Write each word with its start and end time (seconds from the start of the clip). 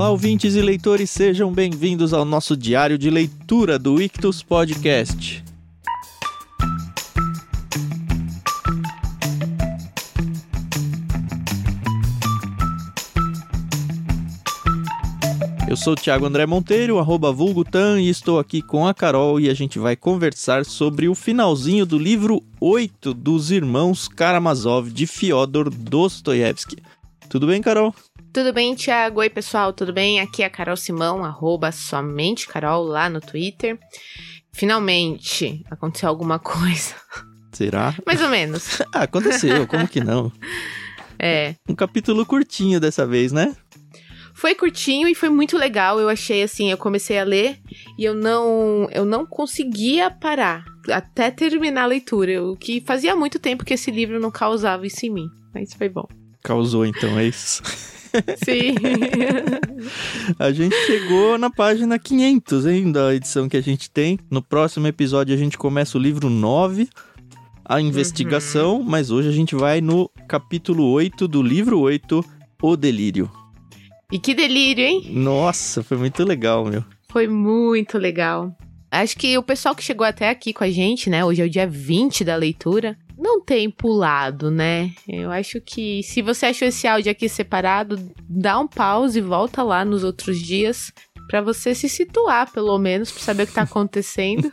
Olá, 0.00 0.08
ouvintes 0.08 0.54
e 0.54 0.62
leitores, 0.62 1.10
sejam 1.10 1.52
bem-vindos 1.52 2.14
ao 2.14 2.24
nosso 2.24 2.56
diário 2.56 2.96
de 2.96 3.10
leitura 3.10 3.78
do 3.78 4.00
Ictus 4.00 4.42
Podcast. 4.42 5.44
Eu 15.68 15.76
sou 15.76 15.92
o 15.92 15.96
Thiago 15.96 16.24
André 16.24 16.46
Monteiro, 16.46 16.98
arroba 16.98 17.30
vulgutan, 17.30 18.00
e 18.00 18.08
estou 18.08 18.38
aqui 18.38 18.62
com 18.62 18.88
a 18.88 18.94
Carol 18.94 19.38
e 19.38 19.50
a 19.50 19.54
gente 19.54 19.78
vai 19.78 19.96
conversar 19.96 20.64
sobre 20.64 21.10
o 21.10 21.14
finalzinho 21.14 21.84
do 21.84 21.98
livro 21.98 22.42
8 22.58 23.12
dos 23.12 23.50
Irmãos 23.50 24.08
Karamazov 24.08 24.90
de 24.90 25.06
Fyodor 25.06 25.68
Dostoiévski. 25.68 26.78
Tudo 27.28 27.46
bem, 27.46 27.60
Carol? 27.60 27.94
Tudo 28.32 28.52
bem, 28.52 28.76
Thiago? 28.76 29.18
Oi, 29.18 29.28
pessoal, 29.28 29.72
tudo 29.72 29.92
bem? 29.92 30.20
Aqui 30.20 30.44
é 30.44 30.46
a 30.46 30.50
Carol 30.50 30.76
Simão, 30.76 31.24
arroba 31.24 31.72
somente 31.72 32.46
Carol 32.46 32.84
lá 32.84 33.10
no 33.10 33.20
Twitter. 33.20 33.76
Finalmente 34.52 35.64
aconteceu 35.68 36.08
alguma 36.08 36.38
coisa. 36.38 36.94
Será? 37.50 37.92
Mais 38.06 38.22
ou 38.22 38.28
menos. 38.28 38.80
ah, 38.94 39.02
aconteceu, 39.02 39.66
como 39.66 39.88
que 39.88 40.00
não? 40.00 40.32
É. 41.22 41.54
Um 41.68 41.74
capítulo 41.74 42.24
curtinho 42.24 42.80
dessa 42.80 43.06
vez, 43.06 43.30
né? 43.30 43.54
Foi 44.32 44.54
curtinho 44.54 45.06
e 45.06 45.14
foi 45.14 45.28
muito 45.28 45.58
legal. 45.58 46.00
Eu 46.00 46.08
achei 46.08 46.42
assim, 46.42 46.70
eu 46.70 46.78
comecei 46.78 47.18
a 47.18 47.24
ler 47.24 47.58
e 47.98 48.06
eu 48.06 48.14
não, 48.14 48.88
eu 48.90 49.04
não 49.04 49.26
conseguia 49.26 50.10
parar 50.10 50.64
até 50.90 51.30
terminar 51.30 51.82
a 51.82 51.86
leitura, 51.86 52.42
o 52.42 52.56
que 52.56 52.80
fazia 52.80 53.14
muito 53.14 53.38
tempo 53.38 53.66
que 53.66 53.74
esse 53.74 53.90
livro 53.90 54.18
não 54.18 54.30
causava 54.30 54.86
isso 54.86 55.04
em 55.04 55.10
mim. 55.10 55.28
Mas 55.52 55.74
foi 55.74 55.90
bom. 55.90 56.08
Causou 56.42 56.86
então, 56.86 57.18
é 57.18 57.26
isso. 57.26 57.62
Sim. 58.44 58.74
a 60.38 60.52
gente 60.52 60.74
chegou 60.86 61.38
na 61.38 61.50
página 61.50 61.98
500 61.98 62.66
hein, 62.66 62.92
da 62.92 63.14
edição 63.14 63.48
que 63.48 63.56
a 63.56 63.62
gente 63.62 63.90
tem. 63.90 64.18
No 64.30 64.42
próximo 64.42 64.86
episódio 64.86 65.34
a 65.34 65.38
gente 65.38 65.56
começa 65.56 65.96
o 65.96 66.00
livro 66.00 66.28
9, 66.28 66.88
a 67.64 67.80
investigação, 67.80 68.78
uhum. 68.78 68.84
mas 68.84 69.10
hoje 69.10 69.28
a 69.28 69.32
gente 69.32 69.54
vai 69.54 69.80
no 69.80 70.10
capítulo 70.26 70.90
8 70.90 71.28
do 71.28 71.42
livro 71.42 71.78
8, 71.80 72.24
O 72.62 72.76
Delírio. 72.76 73.30
E 74.12 74.18
que 74.18 74.34
delírio, 74.34 74.84
hein? 74.84 75.02
Nossa, 75.10 75.84
foi 75.84 75.96
muito 75.96 76.24
legal, 76.24 76.64
meu. 76.64 76.84
Foi 77.08 77.28
muito 77.28 77.96
legal. 77.96 78.52
Acho 78.90 79.16
que 79.16 79.38
o 79.38 79.42
pessoal 79.42 79.74
que 79.74 79.84
chegou 79.84 80.04
até 80.04 80.28
aqui 80.28 80.52
com 80.52 80.64
a 80.64 80.70
gente, 80.70 81.08
né? 81.08 81.24
Hoje 81.24 81.42
é 81.42 81.44
o 81.44 81.50
dia 81.50 81.66
20 81.66 82.24
da 82.24 82.34
leitura. 82.34 82.98
Não 83.20 83.38
tem 83.38 83.68
pulado, 83.68 84.50
né? 84.50 84.92
Eu 85.06 85.30
acho 85.30 85.60
que 85.60 86.02
se 86.02 86.22
você 86.22 86.46
achou 86.46 86.66
esse 86.66 86.86
áudio 86.86 87.12
aqui 87.12 87.28
separado, 87.28 87.96
dá 88.26 88.58
um 88.58 88.66
pause 88.66 89.18
e 89.18 89.22
volta 89.22 89.62
lá 89.62 89.84
nos 89.84 90.02
outros 90.02 90.40
dias 90.40 90.90
para 91.28 91.42
você 91.42 91.74
se 91.74 91.86
situar, 91.86 92.50
pelo 92.50 92.78
menos, 92.78 93.12
pra 93.12 93.20
saber 93.20 93.42
o 93.42 93.46
que 93.46 93.52
tá 93.52 93.62
acontecendo. 93.62 94.50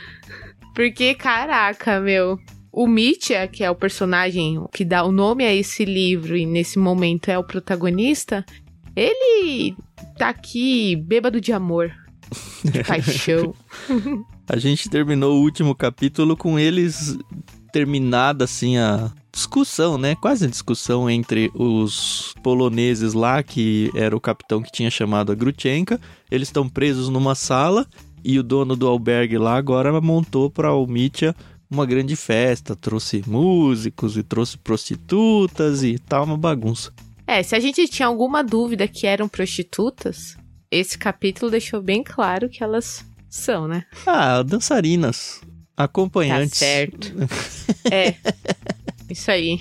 Porque, 0.74 1.14
caraca, 1.14 1.98
meu. 1.98 2.38
O 2.70 2.86
Mitya, 2.86 3.48
que 3.48 3.64
é 3.64 3.70
o 3.70 3.74
personagem 3.74 4.62
que 4.74 4.84
dá 4.84 5.02
o 5.02 5.10
nome 5.10 5.46
a 5.46 5.54
esse 5.54 5.86
livro 5.86 6.36
e 6.36 6.44
nesse 6.44 6.78
momento 6.78 7.30
é 7.30 7.38
o 7.38 7.44
protagonista, 7.44 8.44
ele 8.94 9.74
tá 10.18 10.28
aqui 10.28 10.96
bêbado 10.96 11.40
de 11.40 11.50
amor, 11.50 11.90
de 12.62 12.84
paixão. 12.84 13.54
a 14.46 14.58
gente 14.58 14.90
terminou 14.90 15.38
o 15.38 15.40
último 15.40 15.74
capítulo 15.74 16.36
com 16.36 16.58
eles 16.58 17.16
terminada 17.76 18.44
assim 18.44 18.78
a 18.78 19.12
discussão, 19.30 19.98
né? 19.98 20.14
Quase 20.14 20.46
a 20.46 20.48
discussão 20.48 21.10
entre 21.10 21.50
os 21.54 22.34
poloneses 22.42 23.12
lá, 23.12 23.42
que 23.42 23.90
era 23.94 24.16
o 24.16 24.20
capitão 24.20 24.62
que 24.62 24.72
tinha 24.72 24.90
chamado 24.90 25.30
a 25.30 25.34
Grutchenka. 25.34 26.00
Eles 26.30 26.48
estão 26.48 26.66
presos 26.66 27.10
numa 27.10 27.34
sala 27.34 27.86
e 28.24 28.38
o 28.38 28.42
dono 28.42 28.74
do 28.74 28.88
albergue 28.88 29.36
lá 29.36 29.56
agora 29.56 30.00
montou 30.00 30.50
para 30.50 30.72
o 30.72 30.86
Mitya 30.86 31.36
uma 31.70 31.84
grande 31.84 32.16
festa, 32.16 32.74
trouxe 32.74 33.22
músicos 33.26 34.16
e 34.16 34.22
trouxe 34.22 34.56
prostitutas 34.56 35.82
e 35.82 35.98
tal, 35.98 36.24
uma 36.24 36.38
bagunça. 36.38 36.94
É, 37.26 37.42
se 37.42 37.54
a 37.54 37.60
gente 37.60 37.86
tinha 37.88 38.08
alguma 38.08 38.42
dúvida 38.42 38.88
que 38.88 39.06
eram 39.06 39.28
prostitutas, 39.28 40.34
esse 40.70 40.96
capítulo 40.96 41.50
deixou 41.50 41.82
bem 41.82 42.02
claro 42.02 42.48
que 42.48 42.64
elas 42.64 43.04
são, 43.28 43.68
né? 43.68 43.84
Ah, 44.06 44.42
dançarinas, 44.42 45.42
acompanhantes. 45.76 46.58
Tá 46.58 46.66
certo. 46.66 47.12
é. 47.90 48.14
Isso 49.10 49.30
aí. 49.30 49.60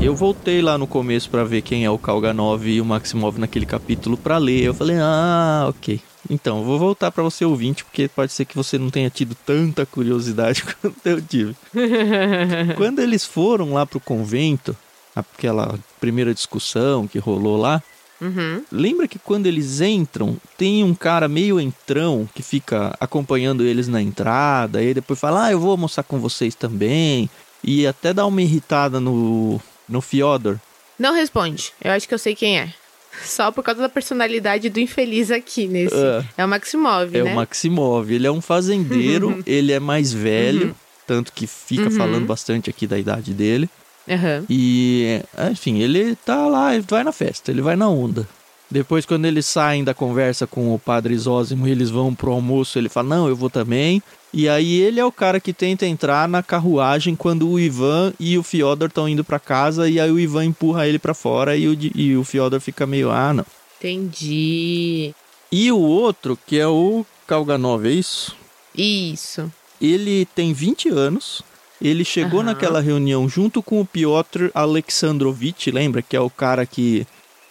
Eu 0.00 0.16
voltei 0.16 0.62
lá 0.62 0.78
no 0.78 0.86
começo 0.86 1.28
para 1.28 1.44
ver 1.44 1.60
quem 1.60 1.84
é 1.84 1.90
o 1.90 1.98
Kalganov 1.98 2.66
e 2.66 2.80
o 2.80 2.84
Maximov 2.84 3.38
naquele 3.38 3.66
capítulo 3.66 4.16
para 4.16 4.38
ler. 4.38 4.62
Eu 4.62 4.72
falei, 4.72 4.96
ah, 4.98 5.66
ok. 5.68 6.00
Então, 6.28 6.64
vou 6.64 6.78
voltar 6.78 7.10
para 7.10 7.22
você 7.22 7.44
ouvinte, 7.44 7.84
porque 7.84 8.08
pode 8.08 8.32
ser 8.32 8.44
que 8.44 8.56
você 8.56 8.78
não 8.78 8.90
tenha 8.90 9.08
tido 9.08 9.34
tanta 9.34 9.86
curiosidade 9.86 10.62
quanto 10.80 11.06
eu 11.06 11.20
tive. 11.22 11.56
Quando 12.76 12.98
eles 12.98 13.24
foram 13.24 13.72
lá 13.72 13.86
pro 13.86 14.00
convento, 14.00 14.76
aquela 15.16 15.78
primeira 15.98 16.34
discussão 16.34 17.06
que 17.06 17.18
rolou 17.18 17.56
lá, 17.56 17.82
Uhum. 18.20 18.62
Lembra 18.70 19.08
que 19.08 19.18
quando 19.18 19.46
eles 19.46 19.80
entram, 19.80 20.36
tem 20.58 20.84
um 20.84 20.94
cara 20.94 21.26
meio 21.26 21.58
entrão 21.58 22.28
que 22.34 22.42
fica 22.42 22.94
acompanhando 23.00 23.64
eles 23.64 23.88
na 23.88 24.02
entrada, 24.02 24.82
e 24.82 24.92
depois 24.92 25.18
fala: 25.18 25.46
Ah, 25.46 25.52
eu 25.52 25.58
vou 25.58 25.70
almoçar 25.70 26.02
com 26.02 26.18
vocês 26.18 26.54
também. 26.54 27.30
E 27.64 27.86
até 27.86 28.12
dá 28.12 28.26
uma 28.26 28.42
irritada 28.42 29.00
no, 29.00 29.60
no 29.88 30.00
Fyodor? 30.00 30.58
Não 30.98 31.14
responde. 31.14 31.72
Eu 31.82 31.92
acho 31.92 32.06
que 32.06 32.12
eu 32.12 32.18
sei 32.18 32.34
quem 32.34 32.58
é. 32.58 32.74
Só 33.24 33.50
por 33.50 33.62
causa 33.62 33.80
da 33.80 33.88
personalidade 33.88 34.68
do 34.68 34.80
infeliz 34.80 35.30
aqui 35.30 35.66
nesse. 35.66 35.94
Uh, 35.94 36.24
é 36.36 36.44
o 36.44 36.48
Maximov, 36.48 37.14
é 37.14 37.22
né? 37.22 37.30
É 37.30 37.32
o 37.32 37.36
Maximov. 37.36 38.10
Ele 38.10 38.26
é 38.26 38.30
um 38.30 38.40
fazendeiro, 38.40 39.42
ele 39.46 39.72
é 39.72 39.80
mais 39.80 40.12
velho, 40.12 40.68
uhum. 40.68 40.74
tanto 41.06 41.32
que 41.32 41.46
fica 41.46 41.84
uhum. 41.84 41.90
falando 41.90 42.26
bastante 42.26 42.70
aqui 42.70 42.86
da 42.86 42.98
idade 42.98 43.34
dele. 43.34 43.68
Uhum. 44.08 44.44
E, 44.48 45.20
enfim, 45.50 45.78
ele 45.78 46.16
tá 46.16 46.46
lá, 46.46 46.74
ele 46.74 46.84
vai 46.88 47.04
na 47.04 47.12
festa, 47.12 47.50
ele 47.50 47.62
vai 47.62 47.76
na 47.76 47.88
onda. 47.88 48.26
Depois, 48.70 49.04
quando 49.04 49.24
eles 49.24 49.46
saem 49.46 49.82
da 49.82 49.92
conversa 49.92 50.46
com 50.46 50.72
o 50.72 50.78
padre 50.78 51.16
Zósimo 51.18 51.66
e 51.66 51.72
eles 51.72 51.90
vão 51.90 52.14
pro 52.14 52.30
almoço, 52.30 52.78
ele 52.78 52.88
fala: 52.88 53.08
Não, 53.08 53.28
eu 53.28 53.34
vou 53.34 53.50
também. 53.50 54.00
E 54.32 54.48
aí 54.48 54.80
ele 54.80 55.00
é 55.00 55.04
o 55.04 55.10
cara 55.10 55.40
que 55.40 55.52
tenta 55.52 55.84
entrar 55.84 56.28
na 56.28 56.42
carruagem 56.42 57.16
quando 57.16 57.48
o 57.48 57.58
Ivan 57.58 58.12
e 58.18 58.38
o 58.38 58.42
Fyodor 58.42 58.88
estão 58.88 59.08
indo 59.08 59.24
para 59.24 59.40
casa 59.40 59.88
e 59.88 59.98
aí 59.98 60.10
o 60.10 60.20
Ivan 60.20 60.44
empurra 60.44 60.86
ele 60.86 60.98
para 60.98 61.14
fora 61.14 61.56
e 61.56 61.66
o, 61.66 61.76
e 61.94 62.16
o 62.16 62.22
Fyodor 62.22 62.60
fica 62.60 62.86
meio, 62.86 63.10
ah, 63.10 63.34
não. 63.34 63.46
Entendi. 63.78 65.12
E 65.50 65.72
o 65.72 65.78
outro, 65.78 66.38
que 66.46 66.58
é 66.58 66.66
o 66.66 67.04
Kalganov, 67.26 67.86
é 67.86 67.90
isso? 67.90 68.36
Isso. 68.74 69.52
Ele 69.80 70.26
tem 70.26 70.52
20 70.52 70.90
anos. 70.90 71.42
Ele 71.80 72.04
chegou 72.04 72.40
uhum. 72.40 72.46
naquela 72.46 72.80
reunião 72.80 73.28
junto 73.28 73.62
com 73.62 73.80
o 73.80 73.86
Piotr 73.86 74.50
Alexandrovich, 74.54 75.70
lembra? 75.70 76.02
Que 76.02 76.14
é 76.14 76.20
o 76.20 76.28
cara 76.28 76.66
que 76.66 77.06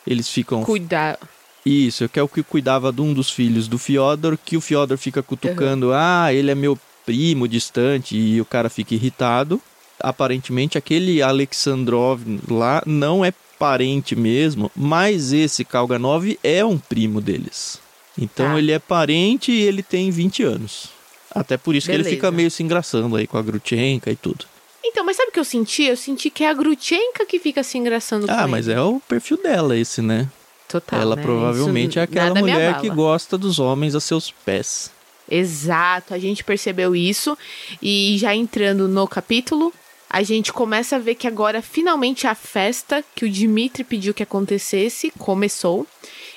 eles 0.05 0.29
ficam. 0.29 0.63
Cuidar. 0.63 1.17
Isso, 1.65 2.07
que 2.07 2.19
é 2.19 2.23
o 2.23 2.27
que 2.27 2.41
cuidava 2.41 2.91
de 2.91 3.01
um 3.01 3.13
dos 3.13 3.29
filhos 3.29 3.67
do 3.67 3.77
Fyodor, 3.77 4.37
que 4.43 4.57
o 4.57 4.61
Fyodor 4.61 4.97
fica 4.97 5.21
cutucando, 5.21 5.87
uhum. 5.87 5.93
ah, 5.95 6.33
ele 6.33 6.51
é 6.51 6.55
meu 6.55 6.77
primo 7.05 7.47
distante, 7.47 8.17
e 8.17 8.39
o 8.39 8.45
cara 8.45 8.69
fica 8.69 8.93
irritado. 8.93 9.61
Aparentemente, 9.99 10.77
aquele 10.77 11.21
Alexandrov 11.21 12.21
lá 12.49 12.81
não 12.85 13.25
é 13.25 13.33
parente 13.59 14.15
mesmo, 14.15 14.71
mas 14.73 15.33
esse 15.33 15.65
Kalganov 15.65 16.39
é 16.41 16.63
um 16.63 16.77
primo 16.77 17.19
deles. 17.19 17.79
Então 18.17 18.55
ah. 18.55 18.57
ele 18.57 18.71
é 18.71 18.79
parente 18.79 19.51
e 19.51 19.61
ele 19.61 19.83
tem 19.83 20.09
20 20.09 20.43
anos. 20.43 20.89
Até 21.29 21.57
por 21.57 21.75
isso 21.75 21.87
Beleza. 21.87 22.03
que 22.03 22.09
ele 22.09 22.15
fica 22.15 22.31
meio 22.31 22.49
se 22.49 22.63
engraçando 22.63 23.15
aí 23.15 23.27
com 23.27 23.37
a 23.37 23.41
Grutchenka 23.41 24.09
e 24.09 24.15
tudo. 24.15 24.45
Então, 24.83 25.05
mas 25.05 25.17
sabe 25.17 25.29
o 25.29 25.31
que 25.33 25.39
eu 25.39 25.45
senti? 25.45 25.83
Eu 25.83 25.97
senti 25.97 26.29
que 26.29 26.43
é 26.43 26.49
a 26.49 26.53
Grutchenka 26.53 27.25
que 27.25 27.37
fica 27.37 27.61
se 27.61 27.77
engraçando 27.77 28.25
ah, 28.29 28.35
com 28.35 28.41
Ah, 28.41 28.47
mas 28.47 28.67
ele. 28.67 28.77
é 28.77 28.81
o 28.81 28.99
perfil 29.01 29.37
dela 29.37 29.77
esse, 29.77 30.01
né? 30.01 30.27
Total. 30.69 31.01
Ela 31.01 31.15
né? 31.15 31.21
provavelmente 31.23 31.93
Isso 31.93 31.99
é 31.99 32.03
aquela 32.03 32.35
mulher 32.35 32.79
que 32.79 32.89
gosta 32.89 33.37
dos 33.39 33.57
homens 33.57 33.95
a 33.95 33.99
seus 33.99 34.29
pés. 34.29 34.91
Exato, 35.29 36.13
a 36.13 36.19
gente 36.19 36.43
percebeu 36.43 36.95
isso. 36.95 37.35
E 37.81 38.15
já 38.19 38.35
entrando 38.35 38.87
no 38.87 39.07
capítulo, 39.07 39.73
a 40.07 40.21
gente 40.21 40.53
começa 40.53 40.95
a 40.95 40.99
ver 40.99 41.15
que 41.15 41.27
agora 41.27 41.61
finalmente 41.61 42.27
a 42.27 42.35
festa 42.35 43.03
que 43.15 43.25
o 43.25 43.29
Dmitri 43.29 43.83
pediu 43.83 44.13
que 44.13 44.21
acontecesse 44.21 45.11
começou. 45.17 45.87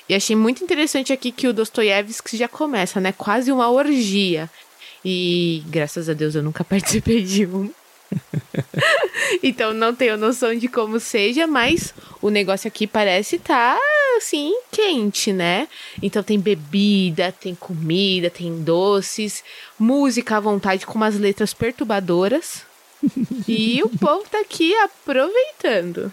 E 0.08 0.14
achei 0.14 0.34
muito 0.34 0.64
interessante 0.64 1.12
aqui 1.12 1.30
que 1.30 1.46
o 1.46 1.52
Dostoiévski 1.52 2.36
já 2.36 2.48
começa, 2.48 3.00
né? 3.00 3.12
Quase 3.12 3.52
uma 3.52 3.70
orgia. 3.70 4.50
E 5.04 5.62
graças 5.66 6.08
a 6.08 6.14
Deus 6.14 6.34
eu 6.34 6.42
nunca 6.42 6.64
participei 6.64 7.22
de 7.22 7.46
um. 7.46 7.70
então 9.42 9.74
não 9.74 9.94
tenho 9.94 10.16
noção 10.16 10.54
de 10.54 10.68
como 10.68 10.98
seja, 10.98 11.46
mas 11.46 11.94
o 12.20 12.30
negócio 12.30 12.68
aqui 12.68 12.86
parece 12.86 13.38
tá 13.38 13.78
assim 14.16 14.52
quente, 14.70 15.32
né? 15.32 15.68
Então 16.02 16.22
tem 16.22 16.38
bebida, 16.38 17.32
tem 17.32 17.54
comida, 17.54 18.30
tem 18.30 18.62
doces, 18.62 19.42
música 19.78 20.36
à 20.36 20.40
vontade 20.40 20.86
com 20.86 20.94
umas 20.94 21.18
letras 21.18 21.52
perturbadoras. 21.54 22.62
e 23.48 23.82
o 23.82 23.88
povo 23.98 24.24
tá 24.30 24.40
aqui 24.40 24.74
aproveitando. 24.76 26.12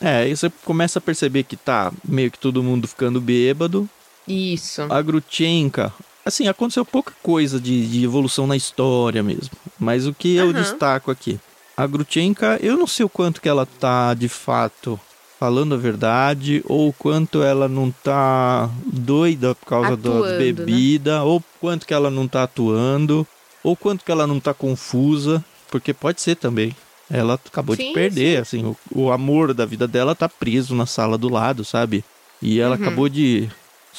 É, 0.00 0.18
aí 0.18 0.36
você 0.36 0.50
começa 0.64 0.98
a 0.98 1.02
perceber 1.02 1.42
que 1.44 1.56
tá 1.56 1.92
meio 2.04 2.30
que 2.30 2.38
todo 2.38 2.62
mundo 2.62 2.86
ficando 2.86 3.20
bêbado. 3.20 3.88
Isso. 4.26 4.82
A 4.82 5.00
Grutchenka, 5.02 5.92
assim, 6.24 6.48
aconteceu 6.48 6.84
pouca 6.84 7.12
coisa 7.22 7.60
de, 7.60 7.86
de 7.86 8.04
evolução 8.04 8.46
na 8.46 8.56
história 8.56 9.22
mesmo. 9.22 9.50
Mas 9.78 10.06
o 10.06 10.14
que 10.14 10.36
eu 10.36 10.50
Aham. 10.50 10.60
destaco 10.60 11.10
aqui? 11.10 11.38
A 11.76 11.86
Grutchenka, 11.86 12.58
eu 12.60 12.76
não 12.76 12.86
sei 12.86 13.06
o 13.06 13.08
quanto 13.08 13.40
que 13.40 13.48
ela 13.48 13.64
tá 13.64 14.12
de 14.12 14.28
fato 14.28 14.98
falando 15.38 15.74
a 15.74 15.78
verdade, 15.78 16.62
ou 16.66 16.92
quanto 16.92 17.42
ela 17.42 17.68
não 17.68 17.90
tá 17.90 18.68
doida 18.92 19.54
por 19.54 19.66
causa 19.66 19.96
da 19.96 20.08
Atuando, 20.10 20.26
né? 20.26 20.36
bebida, 20.38 21.22
ou 21.22 21.42
quanto 21.60 21.86
que 21.86 21.94
ela 21.94 22.10
não 22.10 22.26
tá 22.26 22.42
atuando, 22.42 23.26
ou 23.62 23.76
quanto 23.76 24.04
que 24.04 24.10
ela 24.10 24.26
não 24.26 24.40
tá 24.40 24.52
confusa, 24.52 25.44
porque 25.70 25.94
pode 25.94 26.20
ser 26.20 26.34
também. 26.36 26.74
Ela 27.10 27.34
acabou 27.34 27.74
de 27.76 27.82
Sim, 27.82 27.92
perder, 27.92 28.40
assim, 28.42 28.64
o, 28.64 28.76
o 28.92 29.12
amor 29.12 29.54
da 29.54 29.64
vida 29.64 29.86
dela 29.86 30.14
tá 30.14 30.28
preso 30.28 30.74
na 30.74 30.86
sala 30.86 31.16
do 31.16 31.28
lado, 31.28 31.64
sabe? 31.64 32.04
E 32.42 32.60
ela 32.60 32.74
Uhum. 32.74 32.82
acabou 32.82 33.08
de 33.08 33.48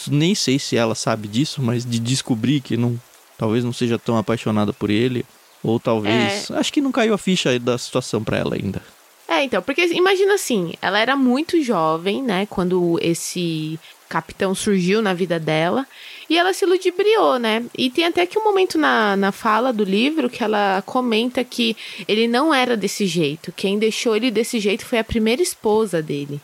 nem 0.10 0.36
sei 0.36 0.60
se 0.60 0.78
ela 0.78 0.96
sabe 0.96 1.28
disso, 1.28 1.62
mas 1.62 1.86
de 1.86 2.00
descobrir 2.00 2.62
que 2.62 2.78
não, 2.78 2.98
talvez 3.38 3.64
não 3.64 3.74
seja 3.74 3.98
tão 3.98 4.18
apaixonada 4.18 4.72
por 4.72 4.90
ele, 4.90 5.26
ou 5.64 5.80
talvez, 5.80 6.52
acho 6.52 6.72
que 6.72 6.82
não 6.82 6.92
caiu 6.92 7.14
a 7.14 7.18
ficha 7.18 7.58
da 7.60 7.78
situação 7.78 8.24
pra 8.24 8.38
ela 8.38 8.56
ainda. 8.56 8.82
É, 9.30 9.44
então, 9.44 9.62
porque 9.62 9.86
imagina 9.86 10.34
assim, 10.34 10.74
ela 10.82 10.98
era 10.98 11.16
muito 11.16 11.62
jovem, 11.62 12.24
né, 12.24 12.48
quando 12.50 12.98
esse 13.00 13.80
capitão 14.10 14.56
surgiu 14.56 15.04
na 15.04 15.14
vida 15.14 15.40
dela, 15.40 15.86
e 16.28 16.36
ela 16.36 16.52
se 16.52 16.66
ludibriou, 16.66 17.38
né? 17.38 17.64
E 17.78 17.92
tem 17.92 18.06
até 18.06 18.26
que 18.26 18.40
um 18.40 18.44
momento 18.44 18.76
na, 18.76 19.16
na 19.16 19.32
fala 19.32 19.72
do 19.72 19.84
livro 19.84 20.32
que 20.32 20.44
ela 20.44 20.82
comenta 20.84 21.44
que 21.44 21.78
ele 22.08 22.28
não 22.28 22.52
era 22.52 22.76
desse 22.76 23.06
jeito. 23.06 23.52
Quem 23.52 23.78
deixou 23.78 24.16
ele 24.16 24.32
desse 24.32 24.60
jeito 24.60 24.84
foi 24.84 24.98
a 24.98 25.04
primeira 25.04 25.44
esposa 25.44 26.02
dele. 26.02 26.42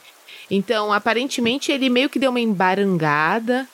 Então, 0.49 0.93
aparentemente, 0.93 1.71
ele 1.71 1.89
meio 1.89 2.09
que 2.09 2.19
deu 2.19 2.29
uma 2.29 2.39
embarangada 2.39 3.67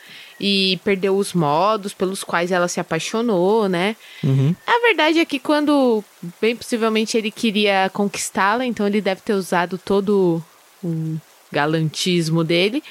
e 0.44 0.78
perdeu 0.84 1.16
os 1.16 1.34
modos 1.34 1.94
pelos 1.94 2.24
quais 2.24 2.52
ela 2.52 2.68
se 2.68 2.80
apaixonou, 2.80 3.70
né? 3.70 3.96
Uhum. 4.24 4.56
A 4.66 4.80
verdade 4.88 5.20
é 5.20 5.26
que 5.26 5.38
quando, 5.38 6.04
bem 6.42 6.56
possivelmente, 6.56 7.16
ele 7.16 7.30
queria 7.30 7.92
conquistá-la, 7.94 8.66
então 8.66 8.88
ele 8.88 9.00
deve 9.00 9.22
ter 9.22 9.34
usado 9.34 9.78
todo 9.78 10.44
o 10.84 11.18
galantismo 11.52 12.44
dele. 12.44 12.82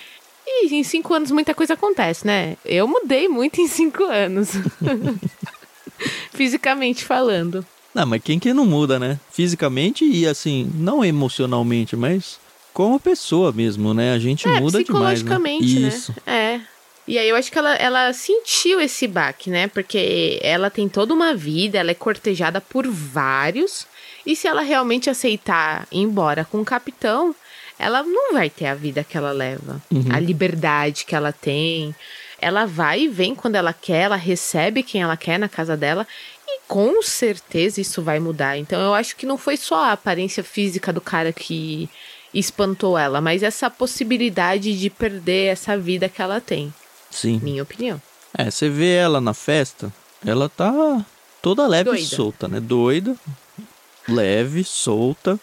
E 0.46 0.72
em 0.72 0.84
cinco 0.84 1.12
anos 1.12 1.32
muita 1.32 1.52
coisa 1.52 1.74
acontece, 1.74 2.24
né? 2.24 2.56
Eu 2.64 2.86
mudei 2.86 3.26
muito 3.26 3.60
em 3.60 3.66
cinco 3.66 4.04
anos. 4.04 4.50
Fisicamente 6.32 7.04
falando. 7.04 7.66
Não, 7.92 8.06
mas 8.06 8.22
quem 8.22 8.38
que 8.38 8.54
não 8.54 8.64
muda, 8.64 8.96
né? 8.96 9.18
Fisicamente 9.32 10.04
e 10.04 10.24
assim, 10.24 10.70
não 10.76 11.04
emocionalmente, 11.04 11.96
mas 11.96 12.38
como 12.72 13.00
pessoa 13.00 13.52
mesmo, 13.52 13.92
né? 13.92 14.12
A 14.14 14.18
gente 14.18 14.48
É, 14.48 14.60
muda 14.60 14.82
demais, 14.82 15.22
né? 15.22 15.36
psicologicamente, 15.36 15.80
né? 15.80 15.88
E 17.10 17.18
aí 17.18 17.28
eu 17.28 17.34
acho 17.34 17.50
que 17.50 17.58
ela, 17.58 17.74
ela 17.74 18.12
sentiu 18.12 18.80
esse 18.80 19.08
baque, 19.08 19.50
né? 19.50 19.66
Porque 19.66 20.38
ela 20.44 20.70
tem 20.70 20.88
toda 20.88 21.12
uma 21.12 21.34
vida, 21.34 21.76
ela 21.76 21.90
é 21.90 21.94
cortejada 21.94 22.60
por 22.60 22.86
vários. 22.86 23.84
E 24.24 24.36
se 24.36 24.46
ela 24.46 24.62
realmente 24.62 25.10
aceitar 25.10 25.88
ir 25.90 26.02
embora 26.02 26.44
com 26.44 26.60
o 26.60 26.64
capitão, 26.64 27.34
ela 27.76 28.04
não 28.04 28.34
vai 28.34 28.48
ter 28.48 28.66
a 28.66 28.76
vida 28.76 29.02
que 29.02 29.16
ela 29.16 29.32
leva. 29.32 29.82
Uhum. 29.90 30.04
A 30.08 30.20
liberdade 30.20 31.04
que 31.04 31.16
ela 31.16 31.32
tem. 31.32 31.92
Ela 32.40 32.64
vai 32.64 33.00
e 33.00 33.08
vem 33.08 33.34
quando 33.34 33.56
ela 33.56 33.72
quer, 33.72 34.02
ela 34.02 34.14
recebe 34.14 34.84
quem 34.84 35.02
ela 35.02 35.16
quer 35.16 35.36
na 35.36 35.48
casa 35.48 35.76
dela. 35.76 36.06
E 36.46 36.60
com 36.68 37.02
certeza 37.02 37.80
isso 37.80 38.00
vai 38.02 38.20
mudar. 38.20 38.56
Então 38.56 38.80
eu 38.80 38.94
acho 38.94 39.16
que 39.16 39.26
não 39.26 39.36
foi 39.36 39.56
só 39.56 39.82
a 39.82 39.92
aparência 39.92 40.44
física 40.44 40.92
do 40.92 41.00
cara 41.00 41.32
que 41.32 41.90
espantou 42.32 42.96
ela, 42.96 43.20
mas 43.20 43.42
essa 43.42 43.68
possibilidade 43.68 44.78
de 44.78 44.88
perder 44.88 45.46
essa 45.46 45.76
vida 45.76 46.08
que 46.08 46.22
ela 46.22 46.40
tem. 46.40 46.72
Sim. 47.10 47.40
Minha 47.42 47.62
opinião. 47.62 48.00
É, 48.36 48.50
você 48.50 48.68
vê 48.68 48.94
ela 48.94 49.20
na 49.20 49.34
festa, 49.34 49.92
ela 50.24 50.48
tá 50.48 51.04
toda 51.42 51.66
leve 51.66 51.90
e 51.90 51.92
Doida. 51.94 52.06
solta, 52.16 52.46
né? 52.48 52.60
Doida, 52.60 53.16
leve, 54.08 54.62
solta, 54.64 55.38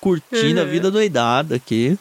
curtindo 0.00 0.60
a 0.60 0.64
Uhum. 0.64 0.70
vida 0.70 0.90
doidada 0.90 1.56
aqui. 1.56 1.98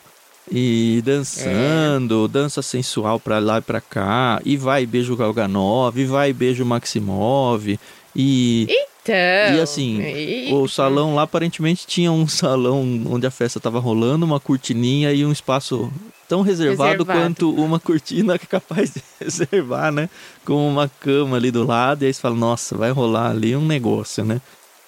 E 0.51 1.01
dançando, 1.05 2.27
dança 2.27 2.61
sensual 2.61 3.19
pra 3.19 3.39
lá 3.39 3.59
e 3.59 3.61
pra 3.61 3.79
cá. 3.79 4.41
E 4.43 4.57
vai 4.57 4.83
e 4.83 4.85
beija 4.85 5.13
o 5.13 5.15
Galganov, 5.15 5.97
e 5.97 6.03
vai 6.05 6.31
e 6.31 6.33
beija 6.33 6.63
o 6.63 6.65
Maximov. 6.65 7.79
E, 8.15 8.67
Então. 9.03 9.57
e 9.57 9.59
assim, 9.59 9.99
e- 10.01 10.53
o 10.53 10.67
salão 10.67 11.15
lá 11.15 11.23
aparentemente 11.23 11.87
tinha 11.87 12.11
um 12.11 12.27
salão 12.29 12.81
onde 13.09 13.25
a 13.25 13.31
festa 13.31 13.59
tava 13.59 13.79
rolando, 13.79 14.25
uma 14.25 14.39
cortininha 14.39 15.11
e 15.11 15.25
um 15.25 15.31
espaço 15.31 15.91
tão 16.29 16.41
reservado, 16.41 17.03
Reservado. 17.03 17.19
quanto 17.19 17.51
uma 17.53 17.79
cortina 17.81 18.37
que 18.37 18.45
é 18.45 18.47
capaz 18.47 18.93
de 18.93 19.01
reservar, 19.19 19.91
né? 19.91 20.09
Com 20.45 20.67
uma 20.69 20.87
cama 20.87 21.37
ali 21.37 21.49
do 21.51 21.65
lado, 21.65 22.03
e 22.03 22.05
aí 22.07 22.13
você 22.13 22.21
fala, 22.21 22.35
nossa, 22.35 22.77
vai 22.77 22.91
rolar 22.91 23.31
ali 23.31 23.55
um 23.55 23.65
negócio, 23.65 24.23
né? 24.23 24.39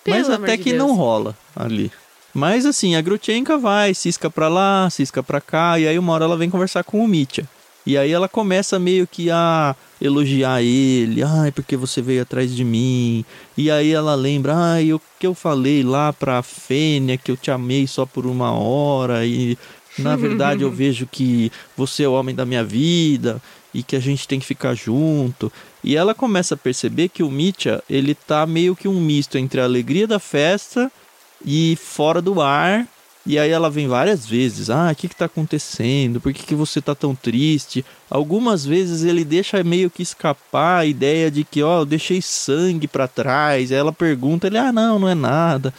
Pelo 0.04 0.18
Mas 0.18 0.30
até 0.30 0.58
que 0.58 0.74
não 0.74 0.94
rola 0.96 1.36
ali. 1.56 1.92
Mas 2.34 2.66
assim, 2.66 2.96
a 2.96 3.02
Grutchenka 3.02 3.58
vai, 3.58 3.94
cisca 3.94 4.30
pra 4.30 4.48
lá, 4.48 4.90
cisca 4.90 5.22
pra 5.24 5.40
cá, 5.40 5.80
e 5.80 5.88
aí 5.88 5.98
uma 6.00 6.14
hora 6.14 6.26
ela 6.26 6.36
vem 6.38 6.50
conversar 6.50 6.84
com 6.84 7.04
o 7.04 7.08
Mitya. 7.08 7.48
E 7.86 7.98
aí 7.98 8.12
ela 8.12 8.30
começa 8.30 8.80
meio 8.80 9.06
que 9.06 9.30
a 9.30 9.76
elogiar 10.02 10.62
ele, 10.62 11.22
ai, 11.22 11.52
porque 11.52 11.76
você 11.76 12.02
veio 12.02 12.22
atrás 12.22 12.56
de 12.56 12.64
mim. 12.64 13.26
E 13.58 13.70
aí 13.70 13.92
ela 13.92 14.16
lembra, 14.16 14.56
ai, 14.56 14.94
o 14.94 15.02
que 15.20 15.28
eu 15.28 15.34
falei 15.34 15.84
lá 15.84 16.14
pra 16.14 16.42
Fênia, 16.42 17.18
que 17.18 17.30
eu 17.30 17.38
te 17.38 17.52
amei 17.52 17.86
só 17.86 18.06
por 18.06 18.26
uma 18.26 18.52
hora, 18.52 19.26
e 19.26 19.58
na 19.98 20.16
verdade 20.18 20.64
eu 20.64 20.72
vejo 20.72 21.06
que 21.06 21.52
você 21.76 22.04
é 22.04 22.08
o 22.08 22.14
homem 22.14 22.34
da 22.34 22.46
minha 22.46 22.64
vida 22.64 23.42
e 23.74 23.84
que 23.84 23.96
a 23.96 24.00
gente 24.00 24.28
tem 24.28 24.40
que 24.40 24.46
ficar 24.46 24.76
junto. 24.76 25.52
E 25.84 25.98
ela 25.98 26.14
começa 26.14 26.54
a 26.54 26.58
perceber 26.58 27.10
que 27.10 27.24
o 27.24 27.32
Mitya, 27.32 27.84
ele 27.90 28.16
tá 28.16 28.46
meio 28.46 28.76
que 28.76 28.88
um 28.88 29.02
misto 29.02 29.38
entre 29.38 29.60
a 29.60 29.66
alegria 29.66 30.08
da 30.08 30.20
festa 30.20 30.92
e 31.46 31.78
fora 31.82 32.22
do 32.22 32.42
ar. 32.42 32.88
E 33.26 33.40
aí 33.40 33.52
ela 33.52 33.70
vem 33.70 33.88
várias 33.88 34.26
vezes, 34.26 34.70
ah, 34.70 34.90
o 34.92 34.96
que 34.96 35.08
que 35.08 35.16
tá 35.16 35.26
acontecendo? 35.26 36.20
Por 36.20 36.34
que, 36.34 36.44
que 36.44 36.56
você 36.56 36.82
tá 36.82 36.94
tão 36.94 37.16
triste? 37.16 37.86
Algumas 38.10 38.66
vezes 38.66 39.04
ele 39.04 39.24
deixa 39.24 39.64
meio 39.64 39.90
que 39.90 40.04
escapar 40.04 40.80
a 40.80 40.86
ideia 40.86 41.32
de 41.32 41.46
que, 41.46 41.64
ó, 41.64 41.80
eu 41.80 41.86
deixei 41.86 42.22
sangue 42.22 42.86
pra 42.86 43.08
trás. 43.08 43.72
Aí 43.72 43.78
ela 43.78 43.94
pergunta, 43.94 44.48
ele, 44.48 44.58
ah, 44.58 44.74
não, 44.74 45.00
não 45.00 45.08
é 45.08 45.16
nada. 45.16 45.74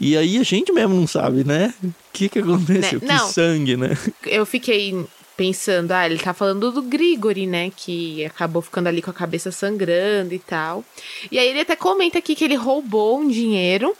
E 0.00 0.16
aí 0.16 0.38
a 0.38 0.42
gente 0.42 0.72
mesmo 0.72 0.94
não 0.94 1.06
sabe, 1.06 1.44
né? 1.44 1.72
O 1.84 1.92
que 2.12 2.28
que 2.28 2.40
aconteceu? 2.40 3.00
Né? 3.00 3.06
Que 3.06 3.12
Não. 3.12 3.28
sangue, 3.28 3.76
né? 3.76 3.96
Eu 4.24 4.44
fiquei 4.44 5.06
pensando, 5.36 5.92
ah, 5.92 6.06
ele 6.06 6.18
tá 6.18 6.34
falando 6.34 6.72
do 6.72 6.82
Grigori, 6.82 7.46
né? 7.46 7.70
Que 7.74 8.24
acabou 8.24 8.62
ficando 8.62 8.88
ali 8.88 9.02
com 9.02 9.10
a 9.10 9.14
cabeça 9.14 9.52
sangrando 9.52 10.34
e 10.34 10.38
tal. 10.38 10.84
E 11.30 11.38
aí 11.38 11.48
ele 11.48 11.60
até 11.60 11.76
comenta 11.76 12.18
aqui 12.18 12.34
que 12.34 12.44
ele 12.44 12.54
roubou 12.54 13.20
um 13.20 13.28
dinheiro 13.28 13.94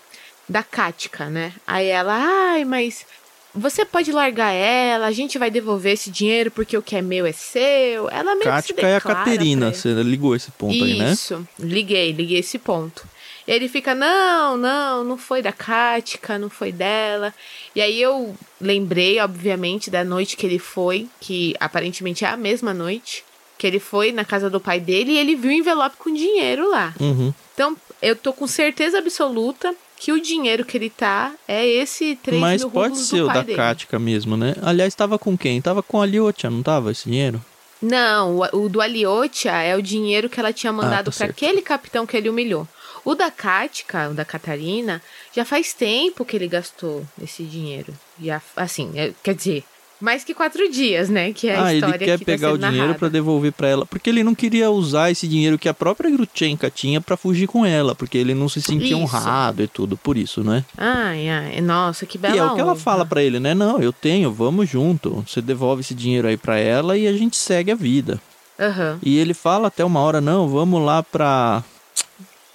da 0.48 0.62
Katka, 0.62 1.26
né? 1.26 1.52
Aí 1.66 1.86
ela, 1.86 2.14
ai, 2.14 2.64
mas 2.64 3.06
você 3.54 3.84
pode 3.84 4.10
largar 4.10 4.52
ela, 4.52 5.06
a 5.06 5.12
gente 5.12 5.38
vai 5.38 5.50
devolver 5.50 5.92
esse 5.92 6.10
dinheiro 6.10 6.50
porque 6.50 6.76
o 6.76 6.82
que 6.82 6.96
é 6.96 7.02
meu 7.02 7.26
é 7.26 7.32
seu. 7.32 8.08
Ela 8.10 8.34
meio 8.34 8.40
que 8.40 8.62
se 8.62 8.72
Kática 8.72 8.88
é 8.88 8.96
a 8.96 9.00
Caterina, 9.00 9.72
você 9.72 9.92
ligou 10.02 10.34
esse 10.34 10.50
ponto 10.50 10.72
aí, 10.72 10.98
né? 10.98 11.12
Isso, 11.12 11.46
liguei, 11.58 12.12
liguei 12.12 12.38
esse 12.38 12.58
ponto. 12.58 13.06
E 13.46 13.50
ele 13.50 13.68
fica, 13.68 13.94
não, 13.94 14.56
não, 14.56 15.04
não 15.04 15.18
foi 15.18 15.42
da 15.42 15.52
Kática, 15.52 16.38
não 16.38 16.48
foi 16.48 16.72
dela. 16.72 17.34
E 17.74 17.80
aí 17.80 18.00
eu 18.00 18.34
lembrei, 18.60 19.18
obviamente, 19.20 19.90
da 19.90 20.04
noite 20.04 20.36
que 20.36 20.46
ele 20.46 20.58
foi, 20.58 21.08
que 21.20 21.54
aparentemente 21.58 22.24
é 22.24 22.28
a 22.28 22.36
mesma 22.36 22.72
noite, 22.72 23.24
que 23.58 23.66
ele 23.66 23.80
foi 23.80 24.12
na 24.12 24.24
casa 24.24 24.48
do 24.48 24.60
pai 24.60 24.80
dele 24.80 25.12
e 25.12 25.18
ele 25.18 25.34
viu 25.34 25.50
o 25.50 25.54
envelope 25.54 25.96
com 25.96 26.12
dinheiro 26.12 26.70
lá. 26.70 26.94
Uhum. 27.00 27.34
Então, 27.52 27.76
eu 28.00 28.16
tô 28.16 28.32
com 28.32 28.46
certeza 28.46 28.98
absoluta 28.98 29.74
que 30.02 30.10
o 30.10 30.20
dinheiro 30.20 30.64
que 30.64 30.76
ele 30.76 30.90
tá 30.90 31.32
é 31.46 31.64
esse 31.64 32.16
3 32.16 32.40
Mas 32.40 32.62
mil 32.62 32.72
pode 32.72 32.98
ser 32.98 33.22
o 33.22 33.28
da 33.28 33.40
dele. 33.42 33.56
Kática 33.56 34.00
mesmo, 34.00 34.36
né? 34.36 34.56
Aliás, 34.60 34.92
tava 34.96 35.16
com 35.16 35.38
quem? 35.38 35.62
Tava 35.62 35.80
com 35.80 36.02
a 36.02 36.04
Liotia, 36.06 36.50
não 36.50 36.60
tava 36.60 36.90
esse 36.90 37.08
dinheiro? 37.08 37.40
Não, 37.80 38.38
o, 38.38 38.64
o 38.64 38.68
do 38.68 38.80
Aliotia 38.80 39.52
é 39.52 39.76
o 39.76 39.82
dinheiro 39.82 40.28
que 40.28 40.40
ela 40.40 40.52
tinha 40.52 40.72
mandado 40.72 41.04
tá 41.04 41.10
pra 41.10 41.12
certo. 41.12 41.30
aquele 41.30 41.62
capitão 41.62 42.04
que 42.04 42.16
ele 42.16 42.28
humilhou. 42.28 42.66
O 43.04 43.14
da 43.14 43.30
Kática, 43.30 44.08
o 44.10 44.14
da 44.14 44.24
Catarina, 44.24 45.00
já 45.32 45.44
faz 45.44 45.72
tempo 45.72 46.24
que 46.24 46.34
ele 46.36 46.48
gastou 46.48 47.06
esse 47.22 47.44
dinheiro. 47.44 47.94
Já, 48.20 48.42
assim, 48.56 48.90
é- 48.96 49.12
quer 49.22 49.36
dizer, 49.36 49.62
Mais 50.02 50.24
que 50.24 50.34
quatro 50.34 50.68
dias, 50.68 51.08
né? 51.08 51.32
Que 51.32 51.48
é 51.48 51.54
a 51.54 51.64
ah, 51.64 51.74
história 51.74 51.94
ele 51.94 52.04
quer 52.04 52.18
que 52.18 52.24
pegar 52.24 52.48
tá 52.48 52.54
o 52.54 52.58
dinheiro 52.58 52.96
pra 52.96 53.08
devolver 53.08 53.52
pra 53.52 53.68
ela, 53.68 53.86
porque 53.86 54.10
ele 54.10 54.24
não 54.24 54.34
queria 54.34 54.68
usar 54.68 55.12
esse 55.12 55.28
dinheiro 55.28 55.56
que 55.56 55.68
a 55.68 55.74
própria 55.74 56.10
Grutchenka 56.10 56.68
tinha 56.68 57.00
pra 57.00 57.16
fugir 57.16 57.46
com 57.46 57.64
ela, 57.64 57.94
porque 57.94 58.18
ele 58.18 58.34
não 58.34 58.48
se 58.48 58.60
sentia 58.60 58.88
Isso. 58.88 58.96
honrado 58.96 59.62
e 59.62 59.68
tudo, 59.68 59.96
por 59.96 60.18
isso, 60.18 60.42
né? 60.42 60.64
Ai, 60.76 61.28
ai, 61.28 61.60
nossa, 61.60 62.04
que 62.04 62.18
bela 62.18 62.34
e 62.34 62.38
é 62.40 62.44
o 62.44 62.52
que 62.56 62.60
ela 62.60 62.74
fala 62.74 63.06
pra 63.06 63.22
ele, 63.22 63.38
né? 63.38 63.54
Não, 63.54 63.78
eu 63.78 63.92
tenho, 63.92 64.32
vamos 64.32 64.68
junto. 64.68 65.24
Você 65.24 65.40
devolve 65.40 65.82
esse 65.82 65.94
dinheiro 65.94 66.26
aí 66.26 66.36
pra 66.36 66.58
ela 66.58 66.98
e 66.98 67.06
a 67.06 67.12
gente 67.12 67.36
segue 67.36 67.70
a 67.70 67.76
vida. 67.76 68.20
Aham. 68.58 68.98
E 69.04 69.16
ele 69.16 69.34
fala 69.34 69.68
até 69.68 69.84
uma 69.84 70.00
hora, 70.00 70.20
não, 70.20 70.48
vamos 70.48 70.84
lá 70.84 71.00
pra 71.04 71.62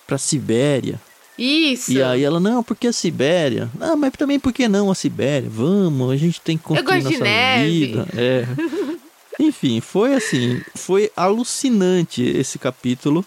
pra 0.05 0.17
Sibéria. 0.17 0.99
Isso. 1.37 1.91
E 1.91 2.01
aí 2.01 2.23
ela, 2.23 2.39
não, 2.39 2.63
porque 2.63 2.87
a 2.87 2.93
Sibéria? 2.93 3.69
Ah, 3.79 3.95
mas 3.95 4.11
também 4.13 4.39
por 4.39 4.51
que 4.51 4.67
não 4.67 4.89
a 4.89 4.95
Sibéria? 4.95 5.49
Vamos, 5.49 6.11
a 6.11 6.17
gente 6.17 6.41
tem 6.41 6.57
que 6.57 6.63
construir 6.63 7.03
nossa 7.03 7.63
vida. 7.63 8.07
É. 8.15 8.45
Enfim, 9.39 9.79
foi 9.79 10.15
assim, 10.15 10.59
foi 10.73 11.11
alucinante 11.15 12.23
esse 12.23 12.57
capítulo. 12.57 13.23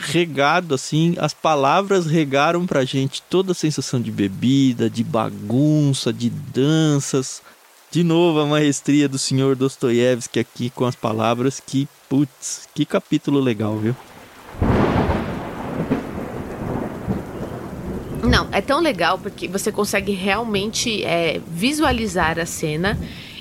Regado 0.00 0.74
assim, 0.74 1.16
as 1.18 1.34
palavras 1.34 2.06
regaram 2.06 2.66
pra 2.66 2.84
gente 2.84 3.20
toda 3.22 3.52
a 3.52 3.54
sensação 3.54 4.00
de 4.00 4.12
bebida, 4.12 4.88
de 4.88 5.02
bagunça, 5.02 6.12
de 6.12 6.30
danças. 6.30 7.42
De 7.90 8.04
novo 8.04 8.40
a 8.40 8.46
maestria 8.46 9.08
do 9.08 9.18
senhor 9.18 9.56
Dostoiévski 9.56 10.38
aqui 10.38 10.68
com 10.70 10.84
as 10.84 10.94
palavras 10.94 11.58
que, 11.58 11.88
putz, 12.08 12.68
que 12.74 12.84
capítulo 12.84 13.40
legal, 13.40 13.78
viu? 13.78 13.96
É 18.58 18.60
tão 18.60 18.80
legal 18.80 19.18
porque 19.18 19.46
você 19.46 19.70
consegue 19.70 20.12
realmente 20.12 21.04
é, 21.04 21.40
visualizar 21.46 22.38
a 22.38 22.46
cena. 22.46 22.98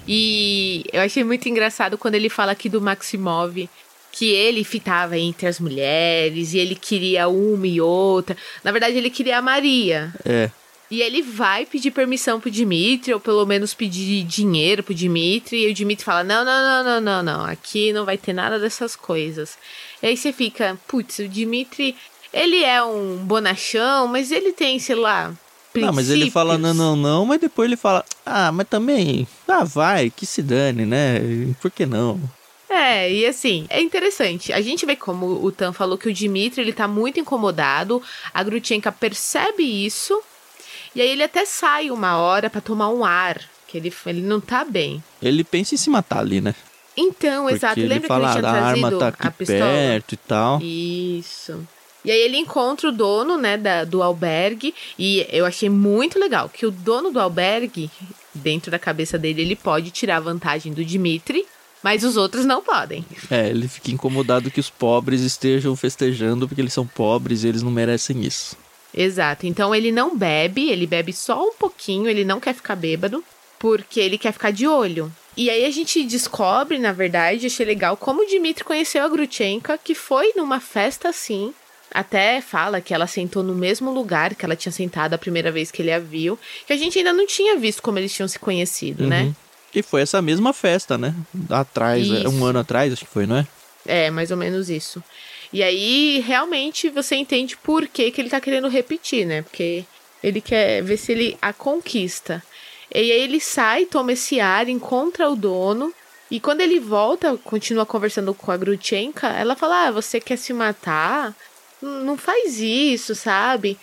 E 0.07 0.85
eu 0.93 1.01
achei 1.01 1.23
muito 1.23 1.49
engraçado 1.49 1.97
quando 1.97 2.15
ele 2.15 2.29
fala 2.29 2.51
aqui 2.51 2.69
do 2.69 2.79
Maximov 2.79 3.67
que 4.11 4.29
ele 4.31 4.63
fitava 4.63 5.17
entre 5.17 5.47
as 5.47 5.59
mulheres 5.59 6.53
e 6.53 6.57
ele 6.57 6.75
queria 6.75 7.27
uma 7.27 7.67
e 7.67 7.81
outra. 7.81 8.37
Na 8.63 8.71
verdade, 8.71 8.97
ele 8.97 9.09
queria 9.09 9.37
a 9.37 9.41
Maria. 9.41 10.13
É, 10.25 10.49
E 10.89 11.01
ele 11.01 11.21
vai 11.21 11.65
pedir 11.65 11.91
permissão 11.91 12.39
pro 12.39 12.49
Dimitri, 12.49 13.13
ou 13.13 13.19
pelo 13.19 13.45
menos 13.45 13.73
pedir 13.73 14.23
dinheiro 14.23 14.81
pro 14.81 14.93
Dimitri, 14.93 15.65
e 15.65 15.69
o 15.69 15.73
Dimitri 15.73 16.05
fala: 16.05 16.23
não, 16.23 16.45
não, 16.45 16.63
não, 16.63 16.83
não, 16.83 17.01
não, 17.01 17.23
não, 17.23 17.45
aqui 17.45 17.91
não 17.91 18.05
vai 18.05 18.17
ter 18.17 18.31
nada 18.31 18.57
dessas 18.57 18.95
coisas. 18.95 19.57
E 20.01 20.07
aí 20.07 20.15
você 20.15 20.31
fica, 20.31 20.79
putz, 20.87 21.19
o 21.19 21.27
Dimitri, 21.27 21.93
ele 22.33 22.63
é 22.63 22.83
um 22.83 23.17
bonachão, 23.17 24.07
mas 24.07 24.31
ele 24.31 24.51
tem, 24.53 24.79
sei 24.79 24.95
lá. 24.95 25.33
Não, 25.75 25.93
mas 25.93 26.09
ele 26.09 26.31
fala 26.31 26.57
não, 26.57 26.69
princípios. 26.69 26.77
não, 26.77 26.95
não, 26.95 27.25
mas 27.25 27.39
depois 27.39 27.67
ele 27.67 27.77
fala, 27.77 28.03
ah, 28.25 28.51
mas 28.51 28.67
também, 28.67 29.27
ah, 29.47 29.63
vai, 29.63 30.09
que 30.09 30.25
se 30.25 30.41
dane, 30.41 30.85
né? 30.85 31.19
Por 31.61 31.69
que 31.69 31.85
não? 31.85 32.19
É, 32.69 33.11
e 33.11 33.25
assim, 33.25 33.65
é 33.69 33.81
interessante. 33.81 34.51
A 34.51 34.59
gente 34.61 34.85
vê 34.85 34.95
como 34.95 35.43
o 35.43 35.51
Tan 35.51 35.71
falou 35.71 35.97
que 35.97 36.09
o 36.09 36.13
Dimitri, 36.13 36.61
ele 36.61 36.73
tá 36.73 36.87
muito 36.87 37.19
incomodado, 37.19 38.01
a 38.33 38.43
Grutchenka 38.43 38.91
percebe 38.91 39.63
isso, 39.63 40.19
e 40.95 41.01
aí 41.01 41.09
ele 41.09 41.23
até 41.23 41.45
sai 41.45 41.91
uma 41.91 42.17
hora 42.17 42.49
pra 42.49 42.59
tomar 42.59 42.89
um 42.89 43.05
ar, 43.05 43.39
que 43.67 43.77
ele, 43.77 43.93
ele 44.05 44.21
não 44.21 44.41
tá 44.41 44.65
bem. 44.65 45.03
Ele 45.21 45.43
pensa 45.43 45.75
em 45.75 45.77
se 45.77 45.89
matar 45.89 46.19
ali, 46.19 46.41
né? 46.41 46.55
Então, 46.95 47.43
Porque 47.43 47.55
exato. 47.55 47.79
ele 47.79 47.87
Lembra 47.89 48.07
fala, 48.07 48.31
que 48.31 48.37
ele 48.39 48.47
ah, 48.47 48.51
tinha 48.51 48.61
a 48.61 48.65
arma 48.65 48.91
tá 48.91 49.05
a 49.05 49.09
aqui 49.09 49.29
pistola? 49.37 49.59
perto 49.59 50.13
e 50.13 50.17
tal. 50.17 50.59
Isso. 50.61 51.67
E 52.07 52.11
aí 52.11 52.21
ele 52.21 52.37
encontra 52.37 52.87
o 52.87 52.91
dono, 52.93 53.37
né, 53.37 53.57
da, 53.57 53.83
do 53.83 54.01
albergue, 54.01 54.73
e 54.97 55.27
eu 55.29 55.45
achei 55.45 55.67
muito 55.67 56.17
legal 56.17 56.47
que 56.47 56.65
o 56.65 56.71
dono 56.71 57.11
do 57.11 57.19
albergue, 57.19 57.91
dentro 58.33 58.71
da 58.71 58.79
cabeça 58.79 59.17
dele, 59.17 59.41
ele 59.41 59.57
pode 59.57 59.91
tirar 59.91 60.21
vantagem 60.21 60.71
do 60.71 60.85
Dimitri, 60.85 61.45
mas 61.83 62.05
os 62.05 62.15
outros 62.15 62.45
não 62.45 62.63
podem. 62.63 63.05
É, 63.29 63.49
ele 63.49 63.67
fica 63.67 63.91
incomodado 63.91 64.49
que 64.49 64.61
os 64.61 64.69
pobres 64.69 65.19
estejam 65.19 65.75
festejando 65.75 66.47
porque 66.47 66.61
eles 66.61 66.71
são 66.71 66.87
pobres 66.87 67.43
e 67.43 67.49
eles 67.49 67.61
não 67.61 67.71
merecem 67.71 68.23
isso. 68.23 68.55
Exato. 68.93 69.45
Então 69.45 69.75
ele 69.75 69.91
não 69.91 70.17
bebe, 70.17 70.69
ele 70.69 70.87
bebe 70.87 71.11
só 71.11 71.43
um 71.43 71.55
pouquinho, 71.55 72.07
ele 72.07 72.23
não 72.23 72.39
quer 72.39 72.53
ficar 72.53 72.77
bêbado, 72.77 73.21
porque 73.59 73.99
ele 73.99 74.17
quer 74.17 74.31
ficar 74.31 74.51
de 74.51 74.65
olho. 74.65 75.11
E 75.35 75.49
aí 75.49 75.65
a 75.65 75.71
gente 75.71 76.01
descobre, 76.05 76.79
na 76.79 76.93
verdade, 76.93 77.47
achei 77.47 77.65
legal 77.65 77.97
como 77.97 78.21
o 78.21 78.25
Dimitri 78.25 78.63
conheceu 78.63 79.03
a 79.03 79.09
Grutchenka, 79.09 79.77
que 79.77 79.93
foi 79.93 80.31
numa 80.37 80.61
festa 80.61 81.09
assim. 81.09 81.53
Até 81.97 82.41
fala 82.41 82.79
que 82.79 82.93
ela 82.93 83.07
sentou 83.07 83.41
no 83.41 83.55
mesmo 83.55 83.91
lugar 83.91 84.35
que 84.35 84.45
ela 84.45 84.55
tinha 84.55 84.71
sentado 84.71 85.15
a 85.15 85.17
primeira 85.17 85.51
vez 85.51 85.71
que 85.71 85.81
ele 85.81 85.91
a 85.91 85.97
viu, 85.97 86.37
que 86.67 86.71
a 86.71 86.77
gente 86.77 86.99
ainda 86.99 87.11
não 87.11 87.25
tinha 87.25 87.57
visto 87.57 87.81
como 87.81 87.97
eles 87.97 88.13
tinham 88.13 88.27
se 88.27 88.37
conhecido, 88.37 89.07
né? 89.07 89.23
Uhum. 89.23 89.35
E 89.73 89.81
foi 89.81 90.01
essa 90.01 90.21
mesma 90.21 90.53
festa, 90.53 90.95
né? 90.95 91.15
Atrás, 91.49 92.07
é, 92.07 92.19
Isso. 92.19 92.29
um 92.29 92.45
ano 92.45 92.59
atrás, 92.59 92.93
acho 92.93 93.03
que 93.03 93.11
foi, 93.11 93.25
não 93.25 93.37
é? 93.37 93.47
É, 93.83 94.11
mais 94.11 94.29
ou 94.29 94.37
menos 94.37 94.69
isso. 94.69 95.03
E 95.51 95.63
aí, 95.63 96.19
realmente, 96.19 96.87
você 96.87 97.15
entende 97.15 97.57
por 97.57 97.87
que, 97.87 98.11
que 98.11 98.21
ele 98.21 98.29
tá 98.29 98.39
querendo 98.39 98.67
repetir, 98.67 99.25
né? 99.25 99.41
Porque 99.41 99.83
ele 100.21 100.39
quer 100.39 100.83
ver 100.83 100.97
se 100.97 101.13
ele 101.13 101.35
a 101.41 101.51
conquista. 101.51 102.43
E 102.93 102.99
aí 102.99 103.09
ele 103.09 103.39
sai, 103.39 103.87
toma 103.87 104.13
esse 104.13 104.39
ar, 104.39 104.69
encontra 104.69 105.27
o 105.27 105.35
dono. 105.35 105.91
E 106.29 106.39
quando 106.39 106.61
ele 106.61 106.79
volta, 106.79 107.35
continua 107.37 107.87
conversando 107.87 108.35
com 108.35 108.51
a 108.51 108.57
Grutchenka, 108.57 109.29
ela 109.29 109.55
fala: 109.55 109.87
Ah, 109.87 109.91
você 109.91 110.19
quer 110.19 110.37
se 110.37 110.53
matar? 110.53 111.35
Não 111.81 112.17
faz 112.17 112.59
isso, 112.59 113.13
sabe? 113.13 113.77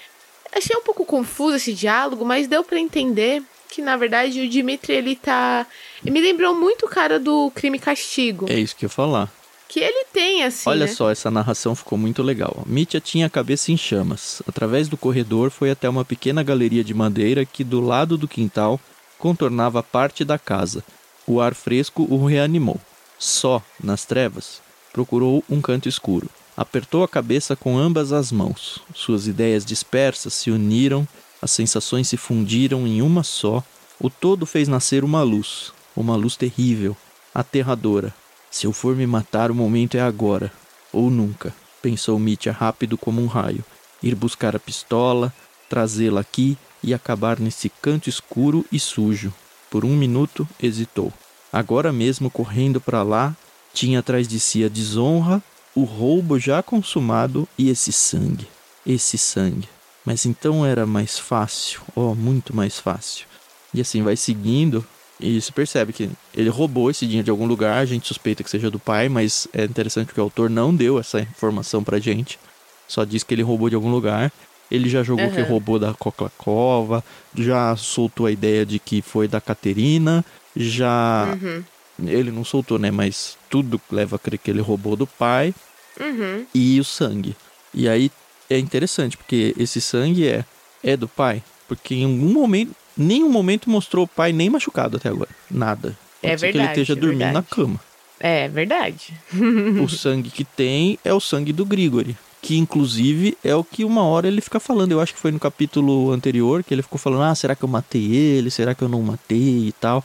Achei 0.52 0.76
um 0.76 0.82
pouco 0.82 1.04
confuso 1.04 1.56
esse 1.56 1.72
diálogo, 1.72 2.24
mas 2.24 2.46
deu 2.46 2.62
pra 2.62 2.78
entender 2.78 3.42
que, 3.68 3.82
na 3.82 3.96
verdade, 3.96 4.40
o 4.40 4.48
Dimitri, 4.48 4.92
ele 4.94 5.16
tá... 5.16 5.66
Me 6.02 6.20
lembrou 6.20 6.54
muito 6.54 6.86
o 6.86 6.88
cara 6.88 7.18
do 7.18 7.50
Crime 7.52 7.76
e 7.76 7.80
Castigo. 7.80 8.46
É 8.48 8.58
isso 8.58 8.76
que 8.76 8.84
eu 8.84 8.88
ia 8.88 8.90
falar. 8.90 9.32
Que 9.68 9.80
ele 9.80 10.04
tem, 10.12 10.44
assim, 10.44 10.70
Olha 10.70 10.86
né? 10.86 10.92
só, 10.92 11.10
essa 11.10 11.30
narração 11.30 11.74
ficou 11.74 11.98
muito 11.98 12.22
legal. 12.22 12.62
Mitya 12.66 13.00
tinha 13.00 13.26
a 13.26 13.30
cabeça 13.30 13.72
em 13.72 13.76
chamas. 13.76 14.40
Através 14.46 14.88
do 14.88 14.96
corredor 14.96 15.50
foi 15.50 15.70
até 15.70 15.88
uma 15.88 16.04
pequena 16.04 16.44
galeria 16.44 16.84
de 16.84 16.94
madeira 16.94 17.44
que, 17.44 17.64
do 17.64 17.80
lado 17.80 18.16
do 18.16 18.28
quintal, 18.28 18.78
contornava 19.18 19.82
parte 19.82 20.24
da 20.24 20.38
casa. 20.38 20.84
O 21.26 21.40
ar 21.40 21.54
fresco 21.54 22.06
o 22.08 22.24
reanimou. 22.26 22.80
Só, 23.18 23.60
nas 23.82 24.04
trevas, 24.04 24.60
procurou 24.92 25.42
um 25.50 25.60
canto 25.60 25.88
escuro. 25.88 26.28
Apertou 26.56 27.02
a 27.02 27.08
cabeça 27.08 27.56
com 27.56 27.76
ambas 27.76 28.12
as 28.12 28.30
mãos. 28.30 28.80
Suas 28.94 29.26
ideias 29.26 29.64
dispersas 29.64 30.34
se 30.34 30.50
uniram, 30.50 31.06
as 31.42 31.50
sensações 31.50 32.08
se 32.08 32.16
fundiram 32.16 32.86
em 32.86 33.02
uma 33.02 33.24
só. 33.24 33.62
O 34.00 34.08
todo 34.08 34.46
fez 34.46 34.68
nascer 34.68 35.02
uma 35.02 35.22
luz, 35.22 35.72
uma 35.96 36.14
luz 36.16 36.36
terrível, 36.36 36.96
aterradora. 37.34 38.14
Se 38.50 38.66
eu 38.66 38.72
for 38.72 38.94
me 38.94 39.06
matar, 39.06 39.50
o 39.50 39.54
momento 39.54 39.96
é 39.96 40.00
agora, 40.00 40.52
ou 40.92 41.10
nunca, 41.10 41.52
pensou 41.82 42.18
Mitya 42.18 42.52
rápido 42.52 42.96
como 42.96 43.20
um 43.20 43.26
raio. 43.26 43.64
Ir 44.00 44.14
buscar 44.14 44.54
a 44.54 44.60
pistola, 44.60 45.32
trazê-la 45.68 46.20
aqui 46.20 46.56
e 46.82 46.94
acabar 46.94 47.40
nesse 47.40 47.68
canto 47.68 48.08
escuro 48.08 48.64
e 48.70 48.78
sujo. 48.78 49.34
Por 49.70 49.84
um 49.84 49.96
minuto 49.96 50.48
hesitou. 50.62 51.12
Agora 51.52 51.92
mesmo, 51.92 52.30
correndo 52.30 52.80
para 52.80 53.02
lá, 53.02 53.34
tinha 53.72 53.98
atrás 53.98 54.28
de 54.28 54.38
si 54.38 54.62
a 54.62 54.68
desonra, 54.68 55.42
o 55.74 55.84
roubo 55.84 56.38
já 56.38 56.62
consumado 56.62 57.48
e 57.58 57.68
esse 57.68 57.92
sangue. 57.92 58.46
Esse 58.86 59.18
sangue. 59.18 59.68
Mas 60.04 60.26
então 60.26 60.64
era 60.64 60.86
mais 60.86 61.18
fácil, 61.18 61.80
oh, 61.94 62.14
muito 62.14 62.54
mais 62.54 62.78
fácil. 62.78 63.26
E 63.72 63.80
assim 63.80 64.02
vai 64.02 64.16
seguindo, 64.16 64.86
e 65.18 65.40
se 65.40 65.50
percebe 65.52 65.92
que 65.92 66.10
ele 66.34 66.48
roubou 66.48 66.90
esse 66.90 67.06
dinheiro 67.06 67.24
de 67.24 67.30
algum 67.30 67.46
lugar, 67.46 67.78
a 67.78 67.84
gente 67.84 68.06
suspeita 68.06 68.44
que 68.44 68.50
seja 68.50 68.70
do 68.70 68.78
pai, 68.78 69.08
mas 69.08 69.48
é 69.52 69.64
interessante 69.64 70.12
que 70.12 70.20
o 70.20 70.22
autor 70.22 70.50
não 70.50 70.74
deu 70.74 70.98
essa 70.98 71.20
informação 71.20 71.82
pra 71.82 71.98
gente. 71.98 72.38
Só 72.86 73.04
diz 73.04 73.22
que 73.22 73.34
ele 73.34 73.42
roubou 73.42 73.70
de 73.70 73.74
algum 73.74 73.90
lugar. 73.90 74.30
Ele 74.70 74.88
já 74.88 75.02
jogou 75.02 75.30
que 75.30 75.40
Aham. 75.40 75.48
roubou 75.48 75.78
da 75.78 75.94
Coca-Cola, 75.94 77.02
já 77.36 77.76
soltou 77.76 78.26
a 78.26 78.30
ideia 78.30 78.66
de 78.66 78.78
que 78.78 79.02
foi 79.02 79.28
da 79.28 79.40
Caterina, 79.40 80.24
já. 80.56 81.36
Uhum. 81.40 81.62
Ele 82.02 82.30
não 82.30 82.44
soltou, 82.44 82.78
né? 82.78 82.90
Mas 82.90 83.36
tudo 83.48 83.80
leva 83.90 84.16
a 84.16 84.18
crer 84.18 84.38
que 84.38 84.50
ele 84.50 84.60
roubou 84.60 84.96
do 84.96 85.06
pai 85.06 85.54
Uhum. 86.00 86.44
e 86.54 86.80
o 86.80 86.84
sangue. 86.84 87.36
E 87.72 87.88
aí 87.88 88.10
é 88.50 88.58
interessante, 88.58 89.16
porque 89.16 89.54
esse 89.58 89.80
sangue 89.80 90.26
é, 90.26 90.44
é 90.82 90.96
do 90.96 91.06
pai. 91.08 91.42
Porque 91.68 91.94
em 91.94 92.04
algum 92.04 92.32
momento, 92.32 92.72
nenhum 92.96 93.30
momento 93.30 93.70
mostrou 93.70 94.04
o 94.04 94.08
pai 94.08 94.32
nem 94.32 94.50
machucado 94.50 94.96
até 94.96 95.08
agora. 95.08 95.30
Nada. 95.50 95.96
Pode 96.20 96.32
É 96.34 96.36
ser 96.36 96.46
que 96.46 96.46
ele 96.46 96.58
verdade, 96.58 96.80
esteja 96.80 96.92
é 96.98 97.00
dormindo 97.00 97.18
na 97.20 97.26
verdade. 97.40 97.46
cama. 97.50 97.80
É 98.20 98.48
verdade. 98.48 99.14
o 99.82 99.88
sangue 99.88 100.30
que 100.30 100.44
tem 100.44 100.98
é 101.04 101.12
o 101.14 101.20
sangue 101.20 101.52
do 101.52 101.64
Grigori. 101.64 102.16
Que 102.42 102.58
inclusive 102.58 103.38
é 103.42 103.54
o 103.54 103.64
que 103.64 103.84
uma 103.84 104.02
hora 104.02 104.28
ele 104.28 104.40
fica 104.42 104.60
falando. 104.60 104.92
Eu 104.92 105.00
acho 105.00 105.14
que 105.14 105.20
foi 105.20 105.32
no 105.32 105.40
capítulo 105.40 106.10
anterior 106.12 106.62
que 106.62 106.74
ele 106.74 106.82
ficou 106.82 106.98
falando: 106.98 107.22
Ah, 107.22 107.34
será 107.34 107.54
que 107.54 107.62
eu 107.64 107.68
matei 107.68 108.14
ele? 108.14 108.50
Será 108.50 108.74
que 108.74 108.82
eu 108.82 108.88
não 108.88 109.00
matei 109.00 109.68
e 109.68 109.72
tal? 109.80 110.04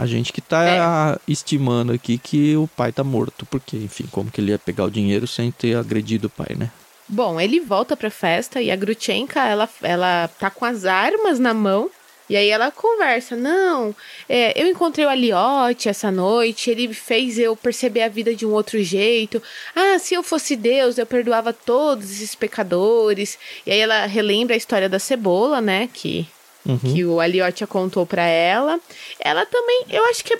A 0.00 0.06
gente 0.06 0.32
que 0.32 0.40
tá 0.40 1.18
estimando 1.26 1.92
aqui 1.92 2.18
que 2.18 2.56
o 2.56 2.68
pai 2.68 2.92
tá 2.92 3.02
morto. 3.02 3.44
Porque, 3.46 3.76
enfim, 3.76 4.04
como 4.10 4.30
que 4.30 4.40
ele 4.40 4.52
ia 4.52 4.58
pegar 4.58 4.84
o 4.84 4.90
dinheiro 4.90 5.26
sem 5.26 5.50
ter 5.50 5.76
agredido 5.76 6.28
o 6.28 6.30
pai, 6.30 6.54
né? 6.56 6.70
Bom, 7.08 7.40
ele 7.40 7.58
volta 7.58 7.96
pra 7.96 8.10
festa 8.10 8.60
e 8.60 8.70
a 8.70 8.76
Grutchenka, 8.76 9.40
ela, 9.40 9.68
ela 9.82 10.28
tá 10.38 10.50
com 10.50 10.64
as 10.64 10.84
armas 10.84 11.38
na 11.38 11.54
mão 11.54 11.90
E 12.28 12.36
aí 12.36 12.50
ela 12.50 12.70
conversa, 12.70 13.34
não, 13.34 13.96
é, 14.28 14.52
eu 14.62 14.66
encontrei 14.66 15.06
o 15.06 15.08
Aliote 15.08 15.88
essa 15.88 16.10
noite, 16.10 16.70
ele 16.70 16.92
fez 16.92 17.38
eu 17.38 17.56
perceber 17.56 18.02
a 18.02 18.08
vida 18.08 18.34
de 18.34 18.44
um 18.44 18.52
outro 18.52 18.82
jeito. 18.82 19.42
Ah, 19.74 19.98
se 19.98 20.14
eu 20.14 20.22
fosse 20.22 20.54
Deus, 20.54 20.98
eu 20.98 21.06
perdoava 21.06 21.52
todos 21.54 22.10
esses 22.10 22.34
pecadores. 22.34 23.38
E 23.66 23.72
aí 23.72 23.78
ela 23.80 24.04
relembra 24.06 24.54
a 24.54 24.58
história 24.58 24.88
da 24.88 24.98
cebola, 24.98 25.60
né, 25.62 25.88
que 25.92 26.28
Uhum. 26.66 26.78
que 26.78 27.04
o 27.04 27.20
Aliotia 27.20 27.66
contou 27.66 28.04
para 28.04 28.24
ela. 28.26 28.78
Ela 29.20 29.46
também, 29.46 29.86
eu 29.88 30.04
acho 30.06 30.22
que 30.22 30.36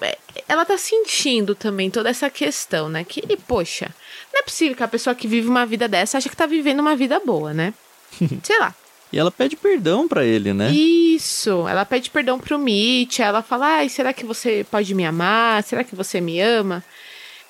ela 0.46 0.64
tá 0.64 0.76
sentindo 0.76 1.54
também 1.54 1.90
toda 1.90 2.10
essa 2.10 2.28
questão, 2.28 2.88
né? 2.88 3.04
Que, 3.04 3.22
poxa, 3.36 3.88
não 4.32 4.40
é 4.40 4.42
possível 4.42 4.76
que 4.76 4.82
a 4.82 4.88
pessoa 4.88 5.14
que 5.14 5.26
vive 5.26 5.48
uma 5.48 5.64
vida 5.64 5.88
dessa 5.88 6.18
acha 6.18 6.28
que 6.28 6.36
tá 6.36 6.46
vivendo 6.46 6.80
uma 6.80 6.94
vida 6.96 7.20
boa, 7.20 7.54
né? 7.54 7.72
Sei 8.42 8.58
lá. 8.58 8.74
E 9.10 9.18
ela 9.18 9.30
pede 9.30 9.56
perdão 9.56 10.06
para 10.06 10.24
ele, 10.24 10.52
né? 10.52 10.70
Isso. 10.70 11.66
Ela 11.66 11.84
pede 11.86 12.10
perdão 12.10 12.38
pro 12.38 12.58
Mitch. 12.58 13.20
Ela 13.20 13.42
fala: 13.42 13.78
Ai, 13.78 13.88
será 13.88 14.12
que 14.12 14.24
você 14.24 14.66
pode 14.70 14.94
me 14.94 15.04
amar? 15.06 15.62
Será 15.62 15.82
que 15.82 15.96
você 15.96 16.20
me 16.20 16.38
ama? 16.40 16.84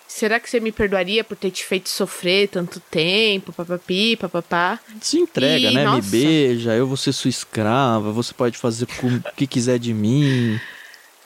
Será 0.08 0.40
que 0.40 0.48
você 0.48 0.58
me 0.58 0.72
perdoaria 0.72 1.22
por 1.22 1.36
ter 1.36 1.50
te 1.50 1.62
feito 1.62 1.90
sofrer 1.90 2.48
tanto 2.48 2.80
tempo? 2.80 3.52
Papapi, 3.52 4.16
papapá. 4.16 4.80
Se 5.02 5.18
entrega, 5.18 5.70
e, 5.70 5.74
né? 5.74 5.84
Nossa. 5.84 6.00
Me 6.00 6.10
beija, 6.10 6.74
eu 6.74 6.86
vou 6.86 6.96
ser 6.96 7.12
sua 7.12 7.28
escrava, 7.28 8.10
você 8.10 8.32
pode 8.32 8.56
fazer 8.56 8.84
o 8.84 9.32
que 9.36 9.46
quiser 9.46 9.78
de 9.78 9.92
mim. 9.92 10.58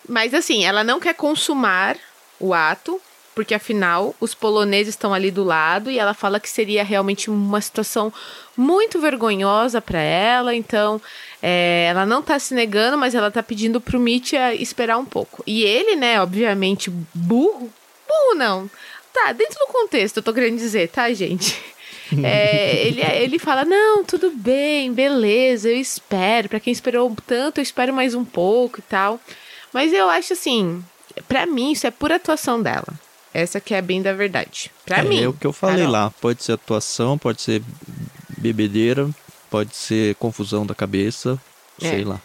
Mas 0.08 0.34
assim, 0.34 0.64
ela 0.64 0.82
não 0.82 0.98
quer 0.98 1.14
consumar 1.14 1.96
o 2.40 2.52
ato, 2.52 3.00
porque 3.36 3.54
afinal 3.54 4.16
os 4.20 4.34
poloneses 4.34 4.94
estão 4.94 5.14
ali 5.14 5.30
do 5.30 5.44
lado 5.44 5.88
e 5.88 5.98
ela 5.98 6.12
fala 6.12 6.40
que 6.40 6.50
seria 6.50 6.82
realmente 6.82 7.30
uma 7.30 7.60
situação 7.60 8.12
muito 8.56 9.00
vergonhosa 9.00 9.80
para 9.80 10.00
ela, 10.00 10.54
então 10.54 11.00
é, 11.40 11.86
ela 11.88 12.04
não 12.04 12.20
tá 12.20 12.36
se 12.38 12.52
negando, 12.52 12.98
mas 12.98 13.14
ela 13.14 13.30
tá 13.30 13.44
pedindo 13.44 13.80
pro 13.80 14.00
Mitya 14.00 14.54
esperar 14.56 14.98
um 14.98 15.04
pouco. 15.04 15.42
E 15.46 15.62
ele, 15.62 15.94
né, 15.94 16.20
obviamente 16.20 16.90
burro, 17.14 17.72
burro 18.12 18.35
não, 18.35 18.71
tá, 19.12 19.33
dentro 19.33 19.59
do 19.59 19.73
contexto, 19.73 20.19
eu 20.19 20.23
tô 20.23 20.33
querendo 20.33 20.59
dizer, 20.59 20.88
tá, 20.88 21.12
gente? 21.12 21.57
É, 22.23 22.87
ele, 22.87 23.00
ele 23.00 23.38
fala: 23.38 23.64
Não, 23.64 24.04
tudo 24.04 24.31
bem, 24.31 24.92
beleza, 24.92 25.71
eu 25.71 25.76
espero. 25.76 26.47
Para 26.47 26.61
quem 26.61 26.71
esperou 26.71 27.16
tanto, 27.26 27.59
eu 27.59 27.62
espero 27.62 27.90
mais 27.90 28.14
um 28.14 28.23
pouco 28.23 28.81
e 28.81 28.83
tal. 28.83 29.19
Mas 29.73 29.95
eu 29.95 30.11
acho 30.11 30.35
assim, 30.35 30.85
para 31.26 31.47
mim, 31.47 31.73
isso 31.73 31.87
é 31.87 31.90
pura 31.90 32.16
atuação 32.16 32.61
dela. 32.61 32.88
Essa 33.33 33.61
que 33.61 33.75
é 33.75 33.81
bem 33.81 34.02
da 34.02 34.12
verdade. 34.12 34.71
Pra 34.85 34.99
é, 34.99 35.02
mim. 35.02 35.23
É 35.23 35.28
o 35.28 35.33
que 35.33 35.47
eu 35.47 35.52
falei 35.52 35.78
Carol. 35.78 35.92
lá. 35.92 36.11
Pode 36.21 36.45
ser 36.45 36.52
atuação, 36.52 37.16
pode 37.16 37.40
ser 37.40 37.62
bebedeira, 38.37 39.09
pode 39.50 39.75
ser 39.75 40.14
confusão 40.16 40.66
da 40.66 40.75
cabeça, 40.75 41.40
é. 41.81 41.88
sei 41.88 42.04
lá. 42.04 42.21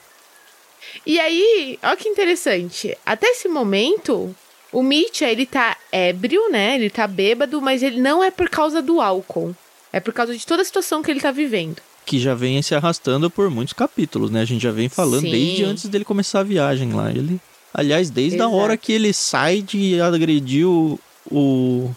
E 1.06 1.20
aí, 1.20 1.80
olha 1.82 1.96
que 1.96 2.10
interessante. 2.10 2.98
Até 3.06 3.28
esse 3.28 3.48
momento, 3.48 4.36
o 4.72 4.84
Mitya, 4.84 5.32
ele 5.32 5.46
tá 5.46 5.78
ébrio, 5.92 6.50
né? 6.50 6.76
Ele 6.76 6.90
tá 6.90 7.08
bêbado, 7.08 7.62
mas 7.62 7.84
ele 7.84 8.00
não 8.00 8.24
é 8.24 8.32
por 8.32 8.50
causa 8.50 8.82
do 8.82 9.02
álcool. 9.02 9.56
É 9.92 10.00
por 10.00 10.14
causa 10.14 10.36
de 10.38 10.46
toda 10.46 10.62
a 10.62 10.66
situação 10.66 11.02
que 11.02 11.10
ele 11.10 11.22
tá 11.22 11.32
vivendo. 11.32 11.82
Que 12.06 12.20
já 12.20 12.34
vem 12.34 12.62
se 12.62 12.76
arrastando 12.76 13.30
por 13.30 13.50
muitos 13.50 13.74
capítulos, 13.74 14.30
né? 14.30 14.42
A 14.42 14.46
gente 14.46 14.62
já 14.62 14.72
vem 14.72 14.90
falando 14.90 15.22
Sim. 15.22 15.32
desde 15.32 15.64
antes 15.64 15.86
dele 15.88 16.06
começar 16.06 16.42
a 16.42 16.44
viagem 16.44 16.94
lá. 16.94 17.10
Ele 17.10 17.40
Aliás, 17.78 18.10
desde 18.10 18.38
Exato. 18.38 18.52
a 18.52 18.58
hora 18.58 18.76
que 18.76 18.92
ele 18.92 19.14
sai 19.14 19.62
de 19.62 20.02
agredir 20.02 20.68
o. 20.68 21.00
O, 21.30 21.94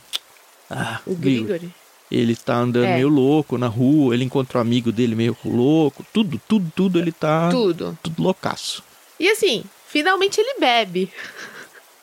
ah, 0.69 1.01
o 1.07 1.15
Grigori. 1.15 1.71
Ele 2.11 2.35
tá 2.35 2.57
andando 2.57 2.87
é. 2.87 2.97
meio 2.97 3.09
louco 3.09 3.57
na 3.57 3.69
rua, 3.69 4.13
ele 4.13 4.25
encontrou 4.25 4.61
um 4.61 4.67
amigo 4.67 4.91
dele 4.91 5.15
meio 5.15 5.37
louco. 5.45 6.05
Tudo, 6.13 6.41
tudo, 6.47 6.71
tudo 6.75 6.99
ele 6.99 7.13
tá. 7.13 7.49
Tudo. 7.51 7.97
Tudo 8.03 8.23
loucaço. 8.23 8.83
E 9.19 9.29
assim, 9.31 9.65
finalmente 9.87 10.41
ele 10.41 10.59
bebe. 10.59 11.11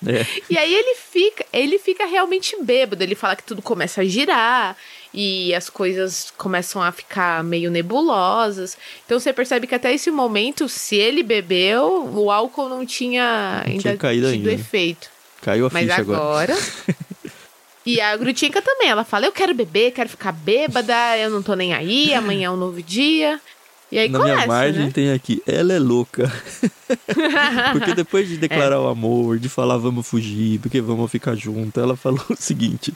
É. 0.05 0.25
E 0.49 0.57
aí 0.57 0.73
ele 0.73 0.95
fica, 0.95 1.45
ele 1.51 1.79
fica 1.79 2.05
realmente 2.05 2.55
bêbado. 2.61 3.03
Ele 3.03 3.15
fala 3.15 3.35
que 3.35 3.43
tudo 3.43 3.61
começa 3.61 4.01
a 4.01 4.05
girar 4.05 4.75
e 5.13 5.53
as 5.55 5.69
coisas 5.69 6.31
começam 6.37 6.81
a 6.81 6.91
ficar 6.91 7.43
meio 7.43 7.71
nebulosas. 7.71 8.77
Então 9.05 9.19
você 9.19 9.33
percebe 9.33 9.65
que 9.65 9.75
até 9.75 9.93
esse 9.93 10.11
momento, 10.11 10.69
se 10.69 10.95
ele 10.95 11.23
bebeu, 11.23 12.11
o 12.13 12.31
álcool 12.31 12.69
não 12.69 12.85
tinha 12.85 13.63
não 13.65 13.71
ainda 13.71 13.81
tinha 13.81 13.97
caído 13.97 14.31
tido 14.31 14.49
ainda. 14.49 14.51
efeito. 14.51 15.09
Caiu 15.41 15.67
a 15.67 15.69
Mas 15.71 15.87
ficha 15.87 16.01
agora. 16.01 16.53
agora... 16.53 16.65
e 17.85 18.01
a 18.01 18.15
Grutinka 18.17 18.61
também, 18.61 18.89
ela 18.89 19.03
fala: 19.03 19.25
Eu 19.25 19.31
quero 19.31 19.53
beber, 19.53 19.91
quero 19.91 20.09
ficar 20.09 20.31
bêbada, 20.31 21.17
eu 21.17 21.29
não 21.29 21.41
tô 21.41 21.55
nem 21.55 21.73
aí, 21.73 22.13
amanhã 22.13 22.47
é 22.47 22.51
um 22.51 22.57
novo 22.57 22.81
dia. 22.81 23.39
E 23.91 23.97
aí 23.97 24.09
Na 24.09 24.19
começa, 24.19 24.35
minha 24.35 24.47
margem 24.47 24.85
né? 24.85 24.91
tem 24.91 25.11
aqui, 25.11 25.41
ela 25.47 25.71
é 25.73 25.79
louca. 25.79 26.31
porque 27.71 27.95
depois 27.95 28.27
de 28.27 28.37
declarar 28.37 28.75
é. 28.75 28.79
o 28.79 28.87
amor, 28.87 29.39
de 29.39 29.47
falar 29.47 29.77
vamos 29.77 30.05
fugir, 30.05 30.59
porque 30.59 30.81
vamos 30.81 31.09
ficar 31.09 31.35
junto, 31.35 31.79
ela 31.79 31.95
falou 31.95 32.25
o 32.29 32.35
seguinte: 32.35 32.93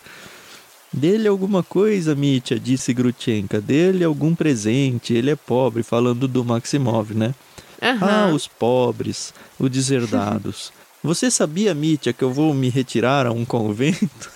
Dele 0.91 1.29
alguma 1.29 1.63
coisa, 1.63 2.13
Mitya, 2.13 2.59
disse 2.59 2.93
Grutchenka. 2.93 3.61
Dele 3.61 4.03
algum 4.03 4.35
presente. 4.35 5.13
Ele 5.13 5.31
é 5.31 5.35
pobre, 5.35 5.83
falando 5.83 6.27
do 6.27 6.43
Maximov, 6.43 7.13
né? 7.13 7.33
Uhum. 7.81 7.97
Ah, 8.01 8.31
os 8.33 8.45
pobres, 8.45 9.33
os 9.57 9.69
deserdados. 9.69 10.73
Você 11.01 11.31
sabia, 11.31 11.73
Mitya, 11.73 12.13
que 12.13 12.23
eu 12.23 12.31
vou 12.31 12.53
me 12.53 12.69
retirar 12.69 13.25
a 13.25 13.31
um 13.31 13.45
convento? 13.45 14.29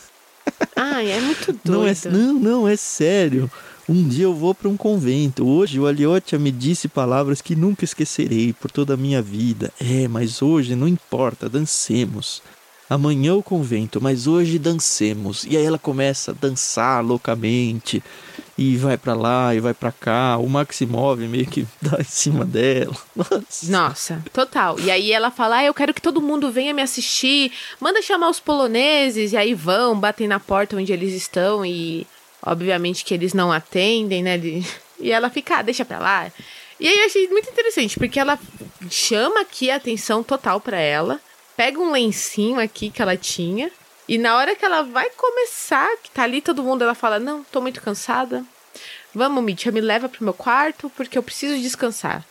Ai, 0.75 1.11
é 1.11 1.19
muito 1.19 1.53
doido. 1.63 1.69
Não, 1.69 1.85
é, 1.85 1.95
não, 2.09 2.33
não, 2.33 2.67
é 2.67 2.75
sério. 2.75 3.51
Um 3.88 4.08
dia 4.08 4.24
eu 4.24 4.34
vou 4.34 4.56
para 4.56 4.67
um 4.67 4.76
convento. 4.76 5.48
Hoje 5.48 5.80
o 5.80 5.86
Aliotia 5.86 6.39
me 6.39 6.52
disse 6.52 6.88
palavras 6.88 7.39
que 7.39 7.56
nunca 7.56 7.86
esquecerei 7.86 8.52
por 8.52 8.71
toda 8.71 8.95
a 8.95 8.98
minha 8.98 9.21
vida. 9.21 9.71
É, 9.80 10.08
mas 10.08 10.41
hoje 10.41 10.76
não 10.76 10.88
importa, 10.88 11.48
dancemos. 11.48 12.41
Amanhã 12.89 13.36
o 13.36 13.43
convento, 13.43 14.02
mas 14.02 14.26
hoje 14.26 14.58
dancemos. 14.58 15.43
E 15.43 15.56
aí 15.56 15.63
ela 15.63 15.78
começa 15.78 16.32
a 16.32 16.34
dançar 16.34 17.04
loucamente 17.04 18.02
e 18.58 18.76
vai 18.76 18.98
para 18.98 19.13
lá 19.13 19.54
e 19.54 19.60
vai 19.60 19.74
para 19.74 19.91
cá. 19.91 20.38
O 20.38 20.50
Maximov 20.50 21.19
meio 21.19 21.45
que 21.45 21.67
dá 21.80 22.00
em 22.00 22.04
cima 22.04 22.43
dela. 22.43 22.95
Nossa. 23.15 23.71
Nossa, 23.71 24.24
total. 24.34 24.80
E 24.80 24.89
aí 24.89 25.12
ela 25.12 25.30
fala: 25.30 25.58
ah, 25.58 25.63
"Eu 25.63 25.74
quero 25.76 25.93
que 25.93 26.02
todo 26.02 26.21
mundo 26.21 26.52
venha 26.52 26.74
me 26.74 26.82
assistir. 26.82 27.52
Manda 27.80 28.02
chamar 28.02 28.30
os 28.30 28.39
poloneses". 28.39 29.34
E 29.34 29.38
aí 29.38 29.54
vão, 29.54 30.00
batem 30.00 30.28
na 30.28 30.39
porta 30.39 30.76
onde 30.76 30.91
eles 30.91 31.13
estão 31.13 31.63
e 31.63 32.08
obviamente 32.45 33.03
que 33.03 33.13
eles 33.13 33.34
não 33.34 33.51
atendem, 33.51 34.23
né? 34.23 34.39
E 34.99 35.12
ela 35.12 35.29
fica: 35.29 35.58
ah, 35.58 35.62
"Deixa 35.62 35.84
para 35.84 35.99
lá". 35.99 36.31
E 36.79 36.88
aí 36.88 36.99
eu 36.99 37.05
achei 37.05 37.27
muito 37.27 37.49
interessante, 37.49 37.97
porque 37.97 38.19
ela 38.19 38.38
chama 38.89 39.41
aqui 39.41 39.71
a 39.71 39.75
atenção 39.75 40.23
total 40.23 40.60
para 40.62 40.79
ela 40.79 41.19
pega 41.55 41.79
um 41.79 41.91
lencinho 41.91 42.60
aqui 42.60 42.89
que 42.89 43.01
ela 43.01 43.17
tinha. 43.17 43.71
E 44.08 44.17
na 44.17 44.36
hora 44.36 44.55
que 44.55 44.63
ela 44.63 44.84
vai 44.84 45.10
começar, 45.12 45.89
que 46.03 46.12
tá 46.12 46.23
ali 46.23 46.41
todo 46.41 46.63
mundo, 46.63 46.84
ela 46.84 46.93
fala: 46.93 47.19
Não, 47.19 47.43
tô 47.43 47.62
muito 47.62 47.81
cansada. 47.81 48.43
Vamos, 49.13 49.43
Mitya, 49.43 49.71
me 49.71 49.81
leva 49.81 50.10
pro 50.10 50.23
meu 50.23 50.34
quarto 50.34 50.91
porque 50.95 51.17
eu 51.17 51.23
preciso 51.23 51.60
descansar. 51.62 52.23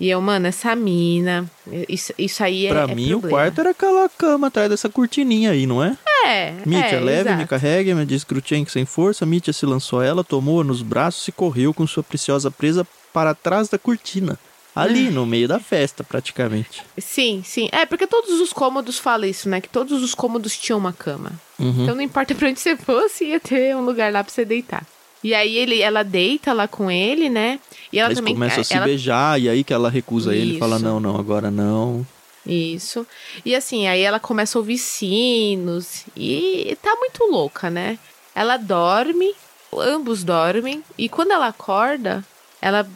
E 0.00 0.08
eu, 0.08 0.20
mano, 0.20 0.46
essa 0.46 0.76
mina. 0.76 1.50
Isso, 1.88 2.14
isso 2.16 2.42
aí 2.42 2.66
é. 2.66 2.70
Pra 2.70 2.82
é 2.82 2.94
mim, 2.94 3.10
problema. 3.10 3.26
o 3.26 3.30
quarto 3.30 3.60
era 3.60 3.70
aquela 3.70 4.08
cama 4.08 4.46
atrás 4.46 4.70
dessa 4.70 4.88
cortininha 4.88 5.50
aí, 5.50 5.66
não 5.66 5.82
é? 5.82 5.98
É. 6.26 6.52
Mitya, 6.64 6.96
é, 6.96 7.00
leve, 7.00 7.20
exato. 7.20 7.36
me 7.36 7.46
carregue, 7.46 7.94
me 7.94 8.06
disse 8.06 8.26
Grutchenko 8.26 8.70
sem 8.70 8.84
força. 8.84 9.26
Mitya 9.26 9.52
se 9.52 9.66
lançou 9.66 10.00
a 10.00 10.04
ela, 10.04 10.24
tomou-a 10.24 10.64
nos 10.64 10.82
braços 10.82 11.26
e 11.28 11.32
correu 11.32 11.72
com 11.72 11.86
sua 11.86 12.02
preciosa 12.02 12.50
presa 12.50 12.86
para 13.12 13.34
trás 13.34 13.68
da 13.68 13.78
cortina. 13.78 14.38
Ali, 14.74 15.10
no 15.10 15.26
meio 15.26 15.48
da 15.48 15.58
festa, 15.58 16.04
praticamente. 16.04 16.84
Sim, 16.98 17.42
sim. 17.44 17.68
É, 17.72 17.84
porque 17.84 18.06
todos 18.06 18.40
os 18.40 18.52
cômodos 18.52 18.96
falam 18.96 19.28
isso, 19.28 19.48
né? 19.48 19.60
Que 19.60 19.68
todos 19.68 20.02
os 20.04 20.14
cômodos 20.14 20.56
tinham 20.56 20.78
uma 20.78 20.92
cama. 20.92 21.32
Uhum. 21.58 21.82
Então 21.82 21.96
não 21.96 22.02
importa 22.02 22.32
pra 22.36 22.48
onde 22.48 22.60
você 22.60 22.76
fosse, 22.76 23.24
ia 23.24 23.40
ter 23.40 23.74
um 23.74 23.84
lugar 23.84 24.12
lá 24.12 24.22
pra 24.22 24.32
você 24.32 24.44
deitar. 24.44 24.86
E 25.22 25.34
aí 25.34 25.56
ele, 25.56 25.82
ela 25.82 26.04
deita 26.04 26.52
lá 26.52 26.68
com 26.68 26.88
ele, 26.88 27.28
né? 27.28 27.58
E 27.92 27.98
ela 27.98 28.10
Eles 28.10 28.18
também 28.18 28.34
começam 28.34 28.60
a 28.60 28.64
se 28.64 28.74
ela... 28.74 28.84
beijar, 28.84 29.40
e 29.40 29.48
aí 29.48 29.64
que 29.64 29.72
ela 29.72 29.90
recusa 29.90 30.32
ele 30.32 30.56
e 30.56 30.58
fala: 30.60 30.76
Isso. 30.76 30.84
Não, 30.84 31.00
não, 31.00 31.16
agora 31.16 31.50
não. 31.50 32.06
Isso. 32.48 33.06
E 33.44 33.54
assim, 33.54 33.86
aí 33.86 34.00
ela 34.00 34.18
começa 34.18 34.56
a 34.56 34.60
ouvir 34.60 34.78
sinos 34.78 36.04
e 36.16 36.76
tá 36.82 36.96
muito 36.96 37.24
louca, 37.24 37.68
né? 37.68 37.98
Ela 38.34 38.56
dorme, 38.56 39.34
ambos 39.76 40.24
dormem, 40.24 40.82
e 40.96 41.08
quando 41.08 41.32
ela 41.32 41.48
acorda, 41.48 42.24
ela 42.62 42.88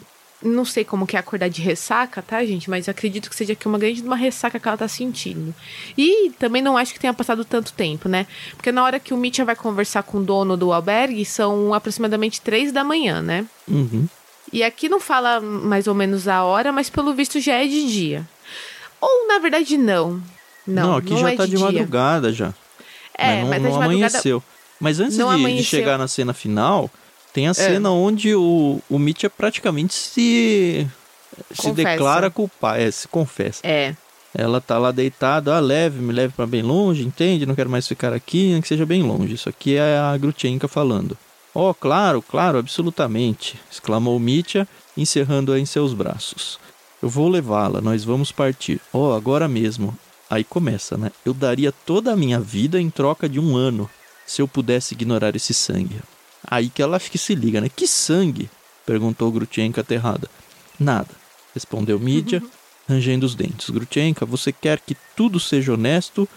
não 0.43 0.65
sei 0.65 0.85
como 0.85 1.07
que 1.07 1.17
é 1.17 1.21
acordar 1.21 1.49
de 1.49 1.63
ressaca, 1.63 2.21
tá, 2.21 2.45
gente? 2.45 2.69
Mas 2.69 2.89
acredito 2.89 3.31
que 3.31 3.37
seja 3.37 3.53
aqui 3.53 3.69
uma 3.69 3.79
grande 3.79 4.03
uma 4.03 4.17
ressaca 4.17 4.59
que 4.59 4.67
ela 4.67 4.77
tá 4.77 4.89
sentindo. 4.89 5.55
E 5.97 6.31
também 6.39 6.63
não 6.63 6.77
acho 6.77 6.93
que 6.93 7.01
tenha 7.01 7.15
passado 7.15 7.45
tanto 7.45 7.73
tempo, 7.73 8.09
né? 8.09 8.27
Porque 8.53 8.73
na 8.73 8.83
hora 8.83 8.99
que 8.99 9.15
o 9.15 9.17
Mitya 9.17 9.45
vai 9.45 9.55
conversar 9.55 10.03
com 10.03 10.19
o 10.19 10.25
dono 10.25 10.57
do 10.57 10.73
albergue, 10.73 11.25
são 11.25 11.73
aproximadamente 11.73 12.41
três 12.41 12.73
da 12.73 12.83
manhã, 12.83 13.23
né? 13.23 13.47
Uhum. 13.69 14.09
E 14.53 14.63
aqui 14.63 14.89
não 14.89 15.01
fala 15.01 15.41
mais 15.41 15.87
ou 15.87 15.95
menos 15.95 16.29
a 16.29 16.43
hora, 16.43 16.73
mas 16.73 16.91
pelo 16.91 17.15
visto 17.15 17.41
já 17.41 17.55
é 17.55 17.67
de 17.67 17.91
dia. 17.91 18.29
Ou, 19.03 19.27
na 19.27 19.39
verdade, 19.39 19.77
não. 19.77 20.23
Não, 20.67 20.83
Não, 20.91 20.97
aqui 20.97 21.11
não 21.11 21.19
já 21.19 21.33
é 21.33 21.37
tá 21.37 21.45
de, 21.45 21.51
de, 21.51 21.59
madrugada 21.59 22.33
já. 22.33 22.55
É, 23.19 23.43
mas 23.43 23.45
não, 23.45 23.49
mas 23.51 23.63
tá 23.63 23.69
não 23.69 23.83
amanheceu. 23.83 24.43
Mas 24.81 25.01
antes 25.01 25.17
de, 25.17 25.57
de 25.57 25.65
chegar 25.65 25.99
na 25.99 26.07
cena 26.07 26.33
final, 26.33 26.89
tem 27.33 27.47
É. 27.47 27.51
a 27.51 27.55
cena 27.55 27.91
onde 27.91 28.35
o, 28.35 28.81
o 28.89 28.99
Mitya 28.99 29.29
praticamente 29.29 29.93
se 29.93 30.87
se 31.51 31.63
Confessa. 31.63 31.73
declara 31.91 32.31
culpada, 32.31 32.81
é, 32.81 32.91
se 32.91 33.09
confessa. 33.09 33.61
É. 33.65 33.95
Ela 34.35 34.61
tá 34.61 34.79
lá 34.79 34.91
deitada, 34.93 35.55
ah, 35.57 35.61
leve, 35.61 36.01
me 36.01 36.13
leve 36.13 36.33
pra 36.35 36.47
bem 36.47 36.63
longe, 36.63 37.05
entende? 37.05 37.45
Não 37.45 37.55
quero 37.55 37.69
mais 37.69 37.87
ficar 37.89 38.13
aqui, 38.13 38.53
nem 38.53 38.63
que 38.63 38.69
seja 38.69 38.87
bem 38.87 39.03
longe. 39.03 39.35
Isso 39.35 39.49
aqui 39.49 39.77
é 39.77 39.99
a 39.99 40.17
Grutchenka 40.17 40.69
falando. 40.69 41.17
Oh, 41.55 41.75
claro, 41.75 42.23
claro, 42.23 42.59
absolutamente, 42.59 43.59
exclamou 43.71 44.19
Mitya, 44.19 44.67
encerrando-a 44.97 45.59
em 45.59 45.67
seus 45.67 45.93
braços. 45.93 46.59
Eu 47.03 47.09
vou 47.09 47.29
levá-la, 47.29 47.81
nós 47.81 48.05
vamos 48.05 48.31
partir. 48.31 48.81
Oh, 48.93 49.11
agora 49.11 49.49
mesmo. 49.49 49.99
Aí 50.31 50.45
começa, 50.45 50.97
né? 50.97 51.11
Eu 51.27 51.35
daria 51.35 51.73
toda 51.73 52.13
a 52.13 52.17
minha 52.17 52.39
vida 52.39 52.81
em 52.81 52.89
troca 52.89 53.29
de 53.29 53.41
um 53.41 53.57
ano, 53.57 53.91
se 54.25 54.41
eu 54.41 54.47
pudesse 54.47 54.95
ignorar 54.95 55.35
esse 55.35 55.53
sangue. 55.53 56.01
Aí 56.47 56.71
que 56.71 56.81
ela 56.81 57.01
que 57.01 57.19
se 57.19 57.35
liga, 57.35 57.61
né? 57.61 57.69
Que 57.69 57.89
sangue? 57.89 58.49
perguntou 58.87 59.31
Grutchenka 59.33 59.81
aterrada. 59.81 60.29
Nada, 60.79 61.11
respondeu 61.53 61.99
Mitya, 61.99 62.43
rangendo 62.89 63.27
os 63.27 63.35
dentes. 63.35 63.69
Grutchenka, 63.69 64.25
você 64.25 64.53
quer 64.53 64.79
que 64.79 64.97
tudo 65.17 65.41
seja 65.41 65.75
honesto 65.75 66.29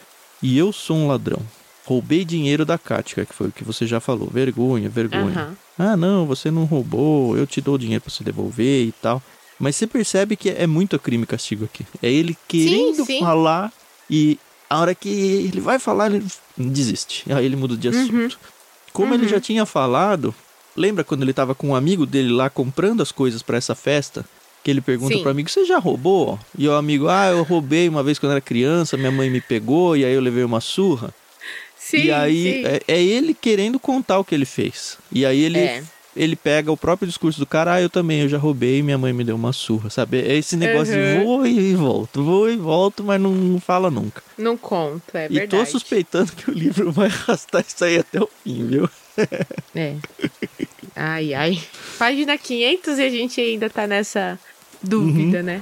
e 0.42 0.58
eu 0.58 0.74
sou 0.74 0.98
um 0.98 1.08
ladrão. 1.08 1.42
Roubei 1.86 2.26
dinheiro 2.26 2.66
da 2.66 2.78
Katka, 2.78 3.26
que 3.26 3.34
foi 3.34 3.50
o 3.50 3.52
que 3.52 3.64
você 3.64 3.86
já 3.86 4.00
falou. 4.00 4.28
Vergonha, 4.28 4.90
vergonha. 4.90 5.40
Aham. 5.40 5.58
Ah, 5.78 5.96
não, 5.96 6.26
você 6.26 6.50
não 6.50 6.66
roubou, 6.66 7.38
eu 7.38 7.46
te 7.46 7.62
dou 7.62 7.76
o 7.76 7.80
dinheiro 7.80 8.02
pra 8.02 8.12
você 8.12 8.24
devolver 8.24 8.88
e 8.88 8.92
tal. 8.92 9.22
Mas 9.60 9.76
você 9.76 9.88
percebe 9.88 10.36
que 10.36 10.50
é 10.50 10.68
muito 10.68 11.00
crime 11.00 11.24
e 11.24 11.28
castigo 11.28 11.66
aqui. 11.66 11.86
É 12.02 12.12
ele 12.12 12.38
querendo 12.48 13.06
sim. 13.06 13.20
falar 13.20 13.72
e 14.10 14.38
a 14.70 14.80
hora 14.80 14.96
que 14.96 15.10
ele 15.10 15.62
vai 15.62 15.80
falar, 15.80 16.12
ele 16.12 16.26
desiste. 16.58 17.24
Aí 17.32 17.46
ele 17.46 17.56
muda 17.56 17.78
de 17.78 17.88
assunto. 17.88 18.40
Como 18.92 19.14
ele 19.14 19.28
já 19.28 19.40
tinha 19.40 19.66
falado, 19.66 20.34
lembra 20.76 21.04
quando 21.04 21.24
ele 21.24 21.34
tava 21.34 21.54
com 21.54 21.70
um 21.70 21.76
amigo 21.76 22.06
dele 22.06 22.32
lá 22.32 22.50
comprando 22.50 23.02
as 23.02 23.12
coisas 23.12 23.42
pra 23.42 23.58
essa 23.58 23.76
festa? 23.76 24.26
Que 24.64 24.72
ele 24.72 24.82
pergunta 24.82 25.14
Sim. 25.14 25.22
pro 25.22 25.30
amigo, 25.30 25.50
você 25.50 25.64
já 25.64 25.78
roubou? 25.78 26.40
E 26.58 26.68
o 26.68 26.74
amigo, 26.74 27.08
ah, 27.08 27.28
eu 27.28 27.44
roubei 27.44 27.88
uma 27.88 28.02
vez 28.02 28.18
quando 28.18 28.32
era 28.32 28.42
criança, 28.42 28.98
minha 28.98 29.12
mãe 29.12 29.30
me 29.30 29.40
pegou 29.40 29.96
e 29.96 30.04
aí 30.04 30.14
eu 30.14 30.22
levei 30.22 30.44
uma 30.44 30.60
surra. 30.60 31.14
Sim, 31.78 32.06
e 32.06 32.12
aí 32.12 32.44
sim. 32.44 32.66
é, 32.66 32.82
é 32.88 33.04
ele 33.04 33.36
querendo 33.36 33.80
contar 33.80 34.18
o 34.18 34.24
que 34.24 34.34
ele 34.34 34.46
fez. 34.46 34.98
E 35.12 35.24
aí 35.24 35.40
ele, 35.40 35.60
É. 35.60 35.84
ele 36.16 36.36
pega 36.36 36.72
o 36.72 36.78
próprio 36.78 37.08
discurso 37.08 37.40
do 37.40 37.46
cara, 37.46 37.74
ah, 37.74 37.82
eu 37.82 37.90
também, 37.90 38.22
eu 38.22 38.30
já 38.30 38.38
roubei, 38.38 38.82
minha 38.82 38.98
mãe 38.98 39.12
me 39.12 39.24
deu 39.24 39.36
uma 39.36 39.52
surra, 39.54 39.90
sabe? 39.90 40.20
É 40.20 40.36
esse 40.36 40.56
negócio 40.56 40.94
de 40.94 41.00
Uhum. 41.00 41.24
vou 41.24 41.46
e 41.48 41.76
volto, 41.76 42.24
vou 42.24 42.50
e 42.50 42.56
volto, 42.56 43.04
mas 43.04 43.20
não 43.20 43.60
fala 43.60 43.92
nunca. 43.92 44.24
Não 44.38 44.56
conto, 44.58 45.04
é 45.14 45.26
e 45.26 45.40
verdade. 45.40 45.50
tô 45.50 45.66
suspeitando 45.70 46.32
que 46.32 46.50
o 46.50 46.54
livro 46.54 46.92
vai 46.92 47.08
arrastar 47.08 47.64
isso 47.68 47.84
aí 47.84 47.98
até 48.00 48.20
o 48.22 48.30
fim, 48.44 48.66
viu? 48.68 48.90
É. 49.74 49.96
Ai, 50.96 51.34
ai. 51.34 51.62
Página 51.98 52.38
500 52.38 52.98
e 52.98 53.02
a 53.04 53.10
gente 53.10 53.42
ainda 53.42 53.70
tá 53.70 53.86
nessa 53.88 54.40
dúvida, 54.82 55.42
né? 55.44 55.62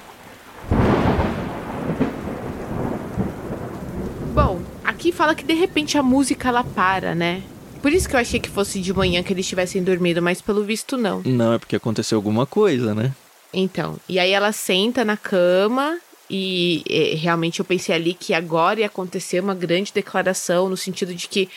Bom, 4.34 4.62
aqui 4.84 5.12
fala 5.12 5.36
que 5.36 5.44
de 5.44 5.54
repente 5.54 5.98
a 5.98 6.04
música 6.04 6.50
ela 6.50 6.64
para, 6.64 7.14
né? 7.14 7.44
Por 7.84 7.92
isso 7.92 8.08
que 8.08 8.16
eu 8.16 8.20
achei 8.22 8.40
que 8.40 8.50
fosse 8.50 8.80
de 8.80 8.94
manhã 8.94 9.22
que 9.22 9.34
eles 9.34 9.46
tivessem 9.46 9.84
dormido, 9.84 10.22
mas 10.22 10.42
pelo 10.42 10.64
visto 10.64 10.96
não. 10.96 11.22
Não, 11.26 11.52
é 11.52 11.58
porque 11.58 11.76
aconteceu 11.76 12.18
alguma 12.18 12.46
coisa, 12.46 12.96
né? 12.96 13.12
Então, 13.54 14.00
e 14.08 14.18
aí 14.18 14.32
ela 14.32 14.54
senta 14.54 15.04
na 15.04 15.18
cama 15.18 16.00
e 16.30 16.82
eh, 16.90 17.16
realmente 17.18 17.60
eu 17.60 17.66
pensei 17.66 17.94
ali 17.94 18.14
que 18.14 18.34
agora 18.34 18.80
ia 18.80 18.86
acontecer 18.86 19.42
uma 19.42 19.54
grande 19.54 19.92
declaração 19.92 20.70
no 20.70 20.78
sentido 20.78 21.14
de 21.14 21.28
que 21.28 21.50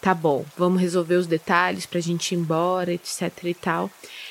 tá 0.00 0.14
bom, 0.14 0.46
vamos 0.56 0.80
resolver 0.80 1.16
os 1.16 1.26
detalhes 1.26 1.84
pra 1.84 2.00
gente 2.00 2.32
ir 2.34 2.38
embora, 2.38 2.90
etc 2.90 3.30
e 3.44 3.52
tal. 3.54 3.90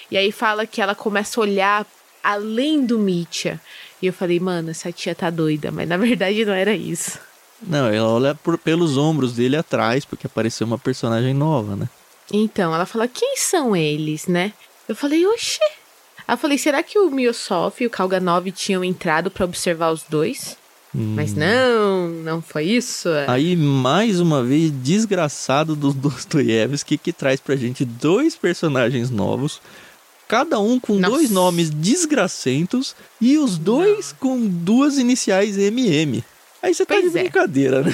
E 0.09 0.17
aí 0.17 0.31
fala 0.31 0.65
que 0.65 0.81
ela 0.81 0.95
começa 0.95 1.39
a 1.39 1.43
olhar 1.43 1.85
além 2.23 2.83
do 2.83 2.97
Mitya. 2.97 3.61
E 4.01 4.07
eu 4.07 4.13
falei, 4.13 4.39
mano, 4.39 4.71
essa 4.71 4.91
tia 4.91 5.13
tá 5.13 5.29
doida, 5.29 5.71
mas 5.71 5.87
na 5.87 5.97
verdade 5.97 6.43
não 6.45 6.53
era 6.53 6.75
isso. 6.75 7.19
Não, 7.67 7.87
ela 7.87 8.09
olha 8.09 8.35
por- 8.35 8.57
pelos 8.57 8.97
ombros 8.97 9.33
dele 9.33 9.55
atrás, 9.55 10.05
porque 10.05 10.27
apareceu 10.27 10.65
uma 10.67 10.77
personagem 10.77 11.33
nova, 11.33 11.75
né? 11.75 11.89
Então, 12.31 12.73
ela 12.73 12.85
fala, 12.85 13.07
quem 13.07 13.35
são 13.37 13.75
eles, 13.75 14.27
né? 14.27 14.53
Eu 14.87 14.95
falei, 14.95 15.25
oxê. 15.25 15.59
Aí 16.27 16.33
eu 16.33 16.37
falei, 16.37 16.57
será 16.57 16.81
que 16.81 16.97
o 16.97 17.11
Miossoff 17.11 17.83
e 17.83 17.87
o 17.87 17.89
Kalganov 17.89 18.49
tinham 18.51 18.83
entrado 18.83 19.29
pra 19.29 19.45
observar 19.45 19.91
os 19.91 20.03
dois? 20.03 20.57
Mas 20.95 21.33
não, 21.33 22.07
não 22.07 22.39
foi 22.39 22.65
isso. 22.65 23.09
Aí, 23.27 23.55
mais 23.55 24.19
uma 24.19 24.43
vez, 24.43 24.69
desgraçado 24.71 25.75
do 25.75 25.91
Dostoiévski, 25.93 26.99
que 26.99 27.11
traz 27.11 27.39
pra 27.39 27.55
gente 27.55 27.83
dois 27.83 28.35
personagens 28.35 29.09
novos, 29.09 29.59
cada 30.27 30.59
um 30.59 30.79
com 30.79 30.93
Nossa. 30.93 31.15
dois 31.15 31.31
nomes 31.31 31.71
desgracentos 31.71 32.95
e 33.19 33.37
os 33.39 33.57
dois 33.57 34.13
com 34.19 34.39
duas 34.45 34.97
iniciais 34.99 35.57
MM. 35.57 36.23
Aí 36.63 36.73
você 36.73 36.85
tá 36.85 36.95
de 36.95 37.01
Pois 37.01 37.15
é. 37.17 37.21
brincadeira, 37.23 37.81
né? 37.83 37.91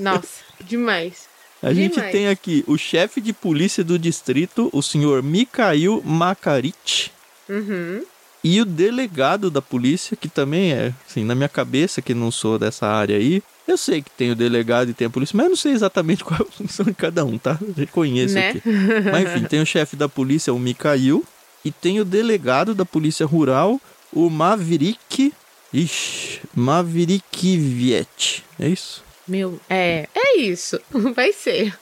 Nossa, 0.00 0.40
demais. 0.64 1.28
A 1.62 1.72
gente 1.72 1.94
Demais. 1.94 2.12
tem 2.12 2.28
aqui 2.28 2.64
o 2.66 2.76
chefe 2.78 3.20
de 3.20 3.32
polícia 3.32 3.84
do 3.84 3.98
distrito, 3.98 4.68
o 4.72 4.82
senhor 4.82 5.22
Mikhail 5.22 6.02
Makarit, 6.04 7.12
Uhum. 7.48 8.02
e 8.42 8.60
o 8.60 8.64
delegado 8.64 9.50
da 9.50 9.62
polícia, 9.62 10.16
que 10.16 10.28
também 10.28 10.72
é, 10.72 10.92
assim, 11.08 11.24
na 11.24 11.34
minha 11.34 11.48
cabeça, 11.48 12.02
que 12.02 12.12
não 12.14 12.30
sou 12.30 12.58
dessa 12.58 12.86
área 12.86 13.16
aí, 13.16 13.42
eu 13.68 13.76
sei 13.76 14.00
que 14.02 14.10
tem 14.10 14.30
o 14.30 14.34
delegado 14.36 14.90
e 14.90 14.94
tem 14.94 15.06
a 15.06 15.10
polícia, 15.10 15.36
mas 15.36 15.44
eu 15.46 15.50
não 15.50 15.56
sei 15.56 15.72
exatamente 15.72 16.22
qual 16.24 16.40
é 16.40 16.42
a 16.42 16.46
função 16.52 16.84
de 16.86 16.94
cada 16.94 17.24
um, 17.24 17.36
tá? 17.38 17.58
Reconheço 17.76 18.34
Né? 18.34 18.50
aqui. 18.50 18.62
Mas 19.10 19.28
enfim, 19.34 19.44
tem 19.46 19.60
o 19.60 19.66
chefe 19.66 19.96
da 19.96 20.08
polícia, 20.08 20.52
o 20.52 20.58
Mikhail, 20.58 21.24
e 21.64 21.70
tem 21.72 22.00
o 22.00 22.04
delegado 22.04 22.74
da 22.74 22.84
polícia 22.84 23.26
rural, 23.26 23.80
o 24.12 24.28
Maverick. 24.30 25.32
Ixi, 25.76 26.40
Maverick 26.54 27.58
Viet. 27.58 28.42
É 28.58 28.66
isso? 28.66 29.04
Meu, 29.28 29.60
é, 29.68 30.08
é 30.14 30.38
isso. 30.38 30.80
Vai 31.14 31.34
ser. 31.34 31.78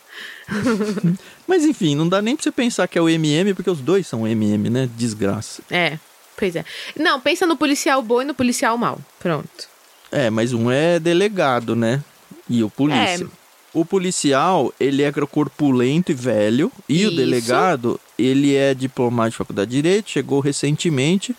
Mas 1.46 1.64
enfim, 1.64 1.94
não 1.94 2.08
dá 2.08 2.20
nem 2.20 2.34
pra 2.34 2.42
você 2.42 2.50
pensar 2.50 2.88
que 2.88 2.98
é 2.98 3.00
o 3.00 3.08
MM, 3.08 3.54
porque 3.54 3.70
os 3.70 3.80
dois 3.80 4.06
são 4.06 4.26
MM, 4.26 4.68
né? 4.68 4.90
Desgraça. 4.96 5.62
É, 5.70 5.96
pois 6.36 6.56
é. 6.56 6.64
Não, 6.98 7.20
pensa 7.20 7.46
no 7.46 7.56
policial 7.56 8.02
bom 8.02 8.22
e 8.22 8.24
no 8.24 8.34
policial 8.34 8.76
mal. 8.76 8.98
Pronto. 9.20 9.68
É, 10.10 10.28
mas 10.28 10.52
um 10.52 10.70
é 10.72 10.98
delegado, 10.98 11.76
né? 11.76 12.02
E 12.48 12.64
o 12.64 12.70
polícia. 12.70 13.24
É. 13.24 13.44
O 13.72 13.84
policial, 13.84 14.72
ele 14.78 15.02
é 15.02 15.12
corpulento 15.12 16.10
e 16.10 16.14
velho. 16.14 16.70
E 16.88 17.04
o 17.04 17.08
Isso. 17.08 17.16
delegado, 17.16 18.00
ele 18.16 18.54
é 18.54 18.72
diplomado 18.72 19.30
de 19.30 19.36
faculdade 19.36 19.70
de 19.70 19.76
Direito, 19.76 20.10
chegou 20.10 20.40
recentemente. 20.40 21.34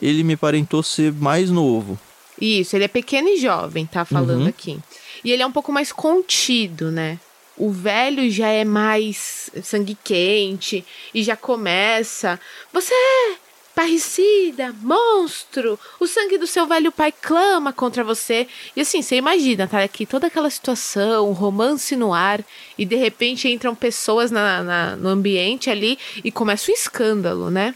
Ele 0.00 0.22
me 0.22 0.36
parentou 0.36 0.82
ser 0.82 1.12
mais 1.12 1.50
novo. 1.50 1.98
Isso, 2.40 2.74
ele 2.76 2.84
é 2.84 2.88
pequeno 2.88 3.28
e 3.28 3.36
jovem, 3.38 3.86
tá 3.86 4.04
falando 4.04 4.42
Uhum. 4.42 4.48
aqui. 4.48 4.78
E 5.24 5.30
ele 5.30 5.42
é 5.42 5.46
um 5.46 5.52
pouco 5.52 5.72
mais 5.72 5.92
contido, 5.92 6.90
né? 6.90 7.18
O 7.56 7.70
velho 7.70 8.28
já 8.30 8.48
é 8.48 8.64
mais 8.64 9.48
sangue 9.62 9.96
quente 10.02 10.84
e 11.14 11.22
já 11.22 11.36
começa. 11.36 12.40
Você 12.72 12.92
é 12.92 13.34
parricida, 13.72 14.74
monstro! 14.82 15.78
O 16.00 16.06
sangue 16.06 16.36
do 16.38 16.46
seu 16.46 16.66
velho 16.66 16.90
pai 16.90 17.12
clama 17.12 17.72
contra 17.72 18.02
você. 18.02 18.48
E 18.74 18.80
assim, 18.80 19.00
você 19.02 19.16
imagina, 19.16 19.68
tá 19.68 19.82
aqui 19.82 20.04
toda 20.04 20.26
aquela 20.26 20.50
situação, 20.50 21.28
um 21.28 21.32
romance 21.32 21.94
no 21.94 22.12
ar, 22.12 22.40
e 22.76 22.84
de 22.84 22.96
repente 22.96 23.48
entram 23.48 23.74
pessoas 23.74 24.30
na, 24.32 24.62
na- 24.62 24.96
no 24.96 25.08
ambiente 25.08 25.70
ali 25.70 25.96
e 26.24 26.32
começa 26.32 26.70
um 26.70 26.74
escândalo, 26.74 27.50
né? 27.50 27.74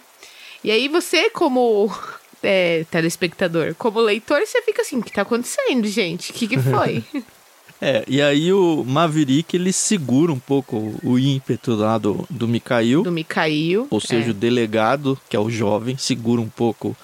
E 0.62 0.70
aí 0.70 0.88
você, 0.88 1.30
como 1.30 1.92
é, 2.42 2.84
telespectador, 2.90 3.74
como 3.76 4.00
leitor, 4.00 4.40
você 4.40 4.62
fica 4.62 4.82
assim, 4.82 4.98
o 4.98 5.02
que 5.02 5.12
tá 5.12 5.22
acontecendo, 5.22 5.86
gente? 5.86 6.30
O 6.30 6.34
que, 6.34 6.48
que 6.48 6.58
foi? 6.60 7.04
É, 7.80 8.04
e 8.08 8.20
aí 8.20 8.52
o 8.52 8.84
Maverick, 8.84 9.56
ele 9.56 9.72
segura 9.72 10.32
um 10.32 10.38
pouco 10.38 10.94
o 11.02 11.18
ímpeto 11.18 11.74
lá 11.74 11.96
do, 11.96 12.26
do 12.28 12.48
Mikhail. 12.48 13.02
Do 13.02 13.12
Mikhail. 13.12 13.86
Ou 13.88 14.00
seja, 14.00 14.28
é. 14.28 14.30
o 14.30 14.34
delegado, 14.34 15.18
que 15.28 15.36
é 15.36 15.40
o 15.40 15.48
jovem, 15.48 15.96
segura 15.96 16.40
um 16.40 16.48
pouco 16.48 16.96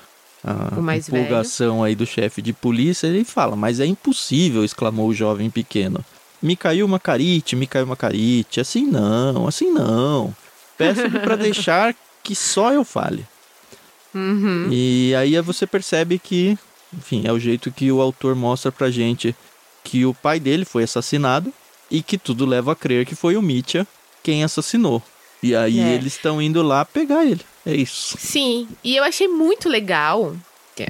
a 0.43 0.79
O 0.79 0.83
mais 0.83 1.09
empolgação 1.09 1.83
aí 1.83 1.95
do 1.95 2.05
chefe 2.05 2.43
de 2.43 2.53
polícia. 2.53 3.07
Ele 3.07 3.25
fala, 3.25 3.57
mas 3.57 3.81
é 3.81 3.87
impossível, 3.87 4.65
exclamou 4.65 5.09
o 5.09 5.15
jovem 5.15 5.49
pequeno. 5.49 6.05
Mikhail 6.43 6.87
Makarite, 6.87 7.57
Mikhail 7.57 7.87
Makarite, 7.87 8.61
assim 8.61 8.85
não, 8.85 9.49
assim 9.49 9.71
não. 9.71 10.35
Peço-lhe 10.77 11.19
para 11.21 11.37
deixar 11.39 11.95
que 12.23 12.35
só 12.35 12.73
eu 12.73 12.85
fale. 12.85 13.25
Uhum. 14.15 14.69
E 14.71 15.15
aí 15.17 15.39
você 15.41 15.67
percebe 15.67 16.19
que, 16.19 16.57
enfim, 16.93 17.23
é 17.27 17.33
o 17.33 17.39
jeito 17.39 17.71
que 17.73 17.91
o 17.91 18.01
autor 18.01 18.35
mostra 18.35 18.71
pra 18.71 18.91
gente 18.91 19.35
que 19.83 20.07
o 20.07 20.15
pai 20.15 20.39
dele 20.41 20.65
foi 20.65 20.85
assassinado 20.85 21.53
e 21.91 22.03
que 22.03 22.17
tudo 22.17 22.47
leva 22.47 22.73
a 22.73 22.77
crer 22.77 23.05
que 23.05 23.15
foi 23.15 23.37
o 23.37 23.43
Mitya 23.43 23.87
quem 24.23 24.43
assassinou. 24.45 25.03
E 25.43 25.55
aí 25.55 25.79
É. 25.79 25.95
eles 25.95 26.15
estão 26.15 26.41
indo 26.41 26.63
lá 26.63 26.85
pegar 26.85 27.27
ele. 27.27 27.43
É 27.67 27.75
isso. 27.75 28.17
Sim, 28.19 28.69
e 28.83 28.97
eu 28.97 29.05
achei 29.05 29.29
muito 29.29 29.69
legal 29.69 30.35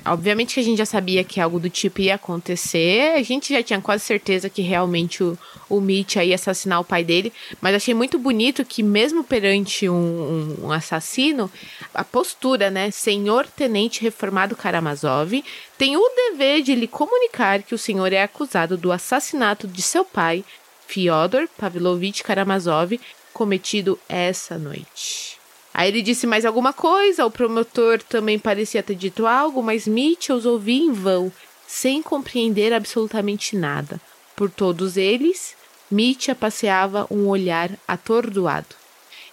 obviamente 0.05 0.55
que 0.55 0.61
a 0.61 0.63
gente 0.63 0.79
já 0.79 0.87
sabia 0.87 1.25
que 1.25 1.41
algo 1.41 1.61
do 1.61 1.69
tipo 1.69 2.01
ia 2.01 2.15
acontecer. 2.15 3.15
A 3.17 3.23
gente 3.23 3.53
já 3.53 3.63
tinha 3.63 3.81
quase 3.81 4.05
certeza 4.05 4.49
que 4.49 4.63
realmente 4.63 5.23
o, 5.23 5.39
o 5.69 5.81
Mitch 5.81 6.17
ia 6.17 6.35
assassinar 6.35 6.81
o 6.81 6.85
pai 6.85 7.05
dele. 7.05 7.33
Mas 7.61 7.75
achei 7.75 7.95
muito 7.95 8.19
bonito 8.19 8.65
que, 8.65 8.83
mesmo 8.83 9.23
perante 9.23 9.89
um, 9.89 9.95
um, 9.95 10.67
um 10.67 10.73
assassino, 10.73 11.51
a 11.93 12.05
postura, 12.05 12.71
né? 12.71 12.91
Senhor 12.91 13.47
Tenente 13.47 14.03
Reformado 14.03 14.57
Karamazov 14.57 15.43
tem 15.77 15.97
o 15.97 16.09
dever 16.15 16.63
de 16.63 16.75
lhe 16.75 16.87
comunicar 16.87 17.63
que 17.63 17.75
o 17.75 17.79
senhor 17.79 18.13
é 18.13 18.23
acusado 18.23 18.77
do 18.77 18.93
assassinato 18.93 19.67
de 19.67 19.83
seu 19.83 20.05
pai, 20.05 20.45
Fyodor 20.87 21.49
Pavlovich 21.59 22.23
Karamazov, 22.23 22.99
cometido 23.33 23.99
essa 24.09 24.57
noite. 24.57 25.44
Aí 25.75 25.89
ele 25.89 26.03
disse 26.03 26.25
mais 26.25 26.45
alguma 26.45 26.73
coisa, 26.73 27.27
o 27.27 27.31
promotor 27.31 28.01
também 28.01 28.39
parecia 28.39 28.81
ter 28.81 28.95
dito 28.95 29.27
algo, 29.27 29.61
mas 29.61 29.89
Mitchell 29.89 30.37
os 30.37 30.47
ouvia 30.47 30.81
em 30.81 30.93
vão, 30.93 31.33
sem 31.67 32.01
compreender 32.01 32.73
absolutamente 32.73 33.57
nada. 33.57 34.01
Por 34.37 34.49
todos 34.49 34.97
eles, 34.97 35.57
Mitchell 35.91 36.37
passeava 36.37 37.09
um 37.11 37.27
olhar 37.27 37.71
atordoado. 37.89 38.77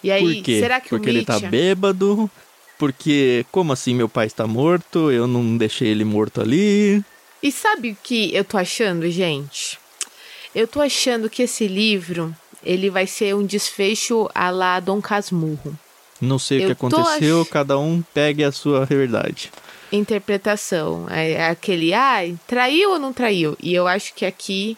E 0.02 0.10
aí, 0.10 0.36
Por 0.36 0.42
quê? 0.42 0.60
será 0.60 0.80
que 0.80 0.88
Porque 0.88 1.08
o 1.08 1.10
ele 1.10 1.24
tá 1.24 1.34
Mitchell... 1.34 1.50
bêbado. 1.50 2.30
Porque, 2.76 3.46
como 3.52 3.72
assim 3.72 3.94
meu 3.94 4.08
pai 4.08 4.26
está 4.26 4.44
morto? 4.44 5.12
Eu 5.12 5.28
não 5.28 5.56
deixei 5.56 5.86
ele 5.88 6.04
morto 6.04 6.40
ali. 6.40 7.04
E 7.40 7.52
sabe 7.52 7.92
o 7.92 7.96
que 8.02 8.34
eu 8.34 8.44
tô 8.44 8.58
achando, 8.58 9.08
gente? 9.08 9.78
Eu 10.52 10.66
tô 10.66 10.80
achando 10.80 11.30
que 11.30 11.44
esse 11.44 11.68
livro, 11.68 12.34
ele 12.64 12.90
vai 12.90 13.06
ser 13.06 13.36
um 13.36 13.46
desfecho 13.46 14.28
à 14.34 14.50
la 14.50 14.80
Dom 14.80 15.00
Casmurro. 15.00 15.78
Não 16.22 16.38
sei 16.38 16.62
o 16.62 16.66
que 16.66 16.72
aconteceu, 16.72 17.42
ach- 17.42 17.48
cada 17.50 17.78
um 17.78 18.00
pegue 18.14 18.44
a 18.44 18.52
sua 18.52 18.84
verdade. 18.86 19.50
interpretação. 19.90 21.06
É 21.10 21.32
é 21.32 21.46
aquele, 21.48 21.92
ai, 21.92 22.38
traiu 22.46 22.92
ou 22.92 22.98
não 22.98 23.12
traiu? 23.12 23.56
E 23.60 23.74
eu 23.74 23.86
acho 23.88 24.14
que 24.14 24.24
aqui, 24.24 24.76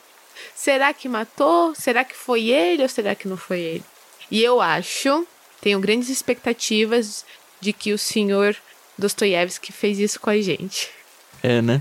será 0.56 0.92
que 0.94 1.08
matou? 1.08 1.74
Será 1.74 2.02
que 2.04 2.16
foi 2.16 2.48
ele 2.48 2.82
ou 2.82 2.88
será 2.88 3.14
que 3.14 3.28
não 3.28 3.36
foi 3.36 3.60
ele? 3.60 3.84
E 4.30 4.42
eu 4.42 4.60
acho, 4.60 5.26
tenho 5.60 5.78
grandes 5.80 6.08
expectativas 6.08 7.24
de 7.60 7.72
que 7.72 7.92
o 7.92 7.98
senhor 7.98 8.56
Dostoiévski 8.98 9.70
fez 9.72 9.98
isso 9.98 10.18
com 10.20 10.30
a 10.30 10.40
gente. 10.40 10.88
É, 11.42 11.60
né? 11.60 11.80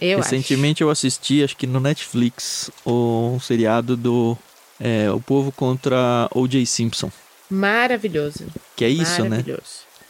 Eu 0.00 0.18
Recentemente 0.18 0.82
eu 0.82 0.90
assisti, 0.90 1.42
acho 1.42 1.56
que 1.56 1.66
no 1.66 1.80
Netflix, 1.80 2.70
o 2.84 3.32
um 3.34 3.40
seriado 3.40 3.96
do 3.96 4.36
é, 4.78 5.10
O 5.10 5.20
Povo 5.20 5.50
contra 5.52 6.28
O.J. 6.34 6.64
Simpson. 6.66 7.10
Maravilhoso. 7.50 8.46
Que 8.76 8.84
é 8.84 8.88
isso, 8.88 9.24
né? 9.24 9.44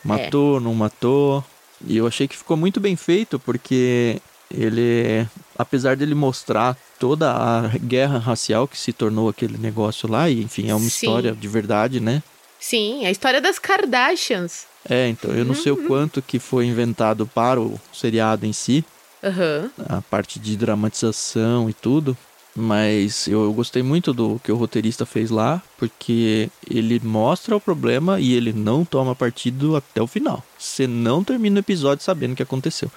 Matou, 0.05 0.61
não 0.61 0.75
matou. 0.75 1.45
E 1.87 1.97
eu 1.97 2.07
achei 2.07 2.29
que 2.29 2.37
ficou 2.37 2.57
muito 2.57 2.79
bem 2.79 2.95
feito, 2.97 3.39
porque 3.39 4.21
ele, 4.55 5.27
apesar 5.57 5.97
dele 5.97 6.15
mostrar 6.15 6.77
toda 6.99 7.33
a 7.33 7.69
guerra 7.79 8.19
racial 8.19 8.69
que 8.69 8.77
se 8.77 8.93
tornou 8.93 9.29
aquele 9.29 9.57
negócio 9.57 10.09
lá, 10.09 10.29
e 10.29 10.43
enfim, 10.43 10.69
é 10.69 10.75
uma 10.75 10.81
Sim. 10.81 11.07
história 11.07 11.33
de 11.33 11.49
verdade, 11.49 12.01
né? 12.01 12.23
Sim, 12.59 13.07
a 13.07 13.11
história 13.11 13.41
das 13.41 13.59
Kardashians. 13.59 14.67
É, 14.89 15.09
então 15.09 15.31
eu 15.33 15.45
não 15.45 15.55
sei 15.55 15.73
Uhum. 15.73 15.85
o 15.85 15.87
quanto 15.87 16.21
que 16.21 16.39
foi 16.39 16.67
inventado 16.67 17.27
para 17.27 17.61
o 17.61 17.81
seriado 17.93 18.45
em 18.45 18.53
si, 18.53 18.85
Aham. 19.25 19.71
a 19.89 20.03
parte 20.03 20.39
de 20.39 20.57
dramatização 20.57 21.69
e 21.71 21.73
tudo, 21.73 22.17
mas 22.55 23.29
eu, 23.29 23.53
gostei 23.53 23.83
muito 23.83 24.13
do 24.13 24.41
que 24.43 24.51
o 24.51 24.57
roteirista 24.57 25.07
fez 25.07 25.31
lá, 25.31 25.63
porque 25.79 26.51
ele 26.69 27.01
mostra 27.03 27.57
o 27.57 27.61
problema 27.61 28.21
e 28.21 28.35
ele 28.35 28.53
não 28.53 28.85
toma 28.85 29.15
partido 29.15 29.77
até 29.77 30.03
o 30.03 30.07
final. 30.07 30.45
Você 30.59 30.87
não 30.87 31.23
termina 31.23 31.57
o 31.57 31.61
episódio 31.61 32.05
sabendo 32.05 32.33
o 32.33 32.37
que 32.37 32.43
aconteceu. 32.43 32.91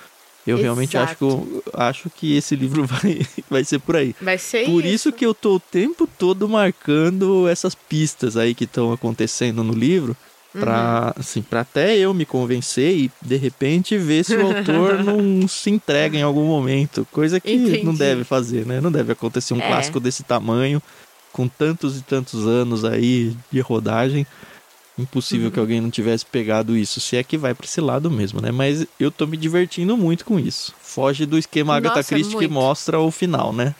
Eu 0.45 0.57
realmente 0.57 0.97
acho 0.97 1.15
que, 1.15 1.63
acho 1.73 2.09
que 2.09 2.35
esse 2.35 2.55
livro 2.55 2.83
vai, 2.87 3.21
vai 3.49 3.63
ser 3.63 3.79
por 3.79 3.95
aí. 3.95 4.13
Vai 4.21 4.37
ser 4.37 4.65
Por 4.65 4.83
isso 4.83 5.11
que 5.11 5.25
eu 5.25 5.33
tô 5.33 5.55
o 5.55 5.59
tempo 5.59 6.05
todo 6.05 6.49
marcando 6.49 7.47
essas 7.47 7.73
pistas 7.73 8.35
aí 8.35 8.53
que 8.53 8.65
estão 8.65 8.91
acontecendo 8.91 9.63
no 9.63 9.73
livro. 9.73 10.17
Pra, 10.59 11.13
assim, 11.17 11.41
pra 11.41 11.61
até 11.61 11.97
eu 11.97 12.13
me 12.13 12.25
convencer 12.25 12.95
e 12.95 13.11
de 13.21 13.35
repente 13.37 13.97
ver 13.97 14.23
se 14.23 14.35
o 14.35 14.45
autor 14.45 15.03
não 15.03 15.47
se 15.47 15.69
entrega 15.71 16.15
em 16.17 16.21
algum 16.21 16.45
momento. 16.45 17.07
Coisa 17.11 17.39
que 17.39 17.51
Entendi. 17.51 17.83
não 17.83 17.93
deve 17.95 18.23
fazer, 18.23 18.65
né? 18.65 18.79
Não 18.79 18.91
deve 18.91 19.11
acontecer 19.11 19.53
um 19.55 19.59
É. 19.59 19.67
clássico 19.67 19.99
desse 19.99 20.21
tamanho, 20.23 20.81
com 21.31 21.47
tantos 21.47 21.97
e 21.97 22.03
tantos 22.03 22.45
anos 22.45 22.85
aí 22.85 23.35
de 23.51 23.59
rodagem. 23.61 24.27
Impossível 24.95 25.47
Uhum. 25.47 25.51
que 25.51 25.59
alguém 25.59 25.81
não 25.81 25.89
tivesse 25.89 26.23
pegado 26.23 26.77
isso, 26.77 26.99
se 27.01 27.17
é 27.17 27.23
que 27.23 27.35
vai 27.35 27.55
pra 27.55 27.65
esse 27.65 27.81
lado 27.81 28.11
mesmo, 28.11 28.39
né? 28.39 28.51
Mas 28.51 28.85
eu 28.99 29.09
tô 29.09 29.25
me 29.25 29.35
divertindo 29.35 29.97
muito 29.97 30.23
com 30.23 30.39
isso. 30.39 30.71
Foge 30.79 31.25
do 31.25 31.35
esquema 31.35 31.75
Agatha 31.75 31.95
Nossa, 31.97 32.09
Christie 32.09 32.29
que 32.35 32.41
muito. 32.41 32.51
mostra 32.53 32.99
o 32.99 33.09
final, 33.09 33.51
né? 33.51 33.73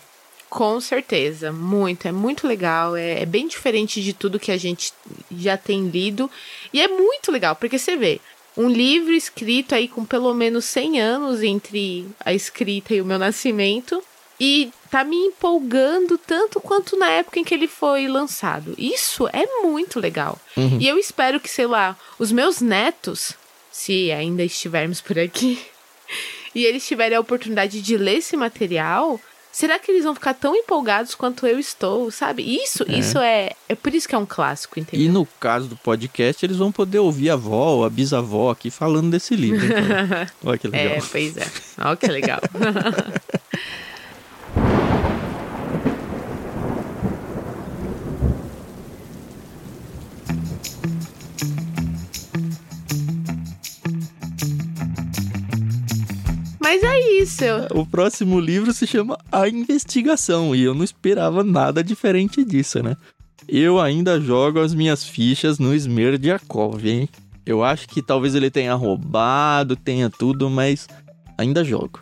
Com 0.54 0.80
certeza, 0.80 1.52
muito, 1.52 2.08
é 2.08 2.12
muito 2.12 2.48
legal, 2.48 2.96
é, 2.96 3.24
é 3.24 3.26
bem 3.26 3.48
diferente 3.48 4.04
de 4.04 4.14
tudo 4.14 4.40
que 4.40 4.52
a 4.52 4.58
gente 4.58 4.94
já 5.36 5.58
tem 5.58 5.88
lido 5.88 6.30
e 6.72 6.80
é 6.80 6.88
muito 6.88 7.32
legal, 7.32 7.56
porque 7.56 7.80
você 7.80 7.98
vê, 7.98 8.22
um 8.56 8.70
livro 8.70 9.14
escrito 9.14 9.74
aí 9.74 9.88
com 9.88 10.06
pelo 10.06 10.32
menos 10.32 10.66
100 10.66 11.02
anos 11.02 11.42
entre 11.42 12.06
a 12.24 12.36
escrita 12.36 12.94
e 12.94 13.02
o 13.02 13.06
meu 13.06 13.18
nascimento 13.18 14.04
e 14.40 14.72
tá 14.92 15.04
me 15.04 15.16
empolgando 15.16 16.20
tanto 16.20 16.62
quanto 16.62 16.96
na 16.96 17.10
época 17.10 17.40
em 17.40 17.44
que 17.44 17.56
ele 17.56 17.68
foi 17.68 18.08
lançado. 18.08 18.76
Isso 18.78 19.28
é 19.34 19.48
muito 19.64 20.00
legal. 20.00 20.40
Uhum. 20.56 20.78
E 20.80 20.88
eu 20.88 21.00
espero 21.00 21.40
que, 21.40 21.50
sei 21.50 21.66
lá, 21.66 21.98
os 22.20 22.32
meus 22.32 22.62
netos, 22.62 23.34
se 23.72 24.12
ainda 24.12 24.44
estivermos 24.44 25.02
por 25.02 25.18
aqui, 25.18 25.60
e 26.54 26.64
eles 26.64 26.86
tiverem 26.86 27.18
a 27.18 27.22
oportunidade 27.22 27.82
de 27.82 27.98
ler 27.98 28.18
esse 28.18 28.38
material, 28.38 29.20
será 29.54 29.78
que 29.80 29.90
eles 29.92 30.04
vão 30.04 30.14
ficar 30.16 30.34
tão 30.34 30.54
empolgados 30.56 31.16
quanto 31.16 31.48
eu 31.48 31.58
estou, 31.60 32.10
sabe? 32.12 32.42
Isso, 32.44 32.84
É. 32.90 32.98
isso 33.00 33.18
é, 33.20 33.52
é 33.70 33.76
por 33.76 33.94
isso 33.94 34.10
que 34.10 34.16
é 34.16 34.18
um 34.18 34.26
clássico, 34.26 34.78
E 34.78 34.82
entendeu? 34.82 35.12
no 35.14 35.26
caso 35.40 35.68
do 35.68 35.76
podcast, 35.78 36.44
eles 36.46 36.58
vão 36.58 36.72
poder 36.72 37.00
ouvir 37.00 37.30
a 37.30 37.34
avó 37.34 37.76
ou 37.76 37.86
a 37.86 37.90
bisavó 37.90 38.50
aqui 38.52 38.70
falando 38.70 39.12
desse 39.12 39.36
livro. 39.36 39.64
Então. 39.66 39.78
Olha 40.44 40.58
que 40.58 40.68
legal. 40.68 40.94
É, 40.98 41.02
pois 41.10 41.38
é. 41.38 41.48
Olha 41.80 41.96
que 41.96 42.08
legal. 42.08 42.40
O 57.74 57.86
próximo 57.86 58.40
livro 58.40 58.74
se 58.74 58.86
chama 58.86 59.18
A 59.32 59.48
Investigação 59.48 60.56
e 60.56 60.64
eu 60.64 60.74
não 60.74 60.84
esperava 60.84 61.44
nada 61.44 61.84
diferente 61.84 62.44
disso, 62.44 62.82
né? 62.82 62.96
Eu 63.48 63.80
ainda 63.80 64.20
jogo 64.20 64.60
as 64.60 64.74
minhas 64.74 65.04
fichas 65.04 65.60
no 65.60 65.74
Smerdiakov, 65.76 66.88
hein? 66.88 67.10
Eu 67.46 67.64
acho 67.64 67.88
que 67.90 68.02
talvez 68.02 68.36
ele 68.36 68.50
tenha 68.50 68.74
roubado, 68.74 69.76
tenha 69.76 70.10
tudo, 70.10 70.50
mas 70.50 70.88
ainda 71.38 71.64
jogo. 71.64 72.00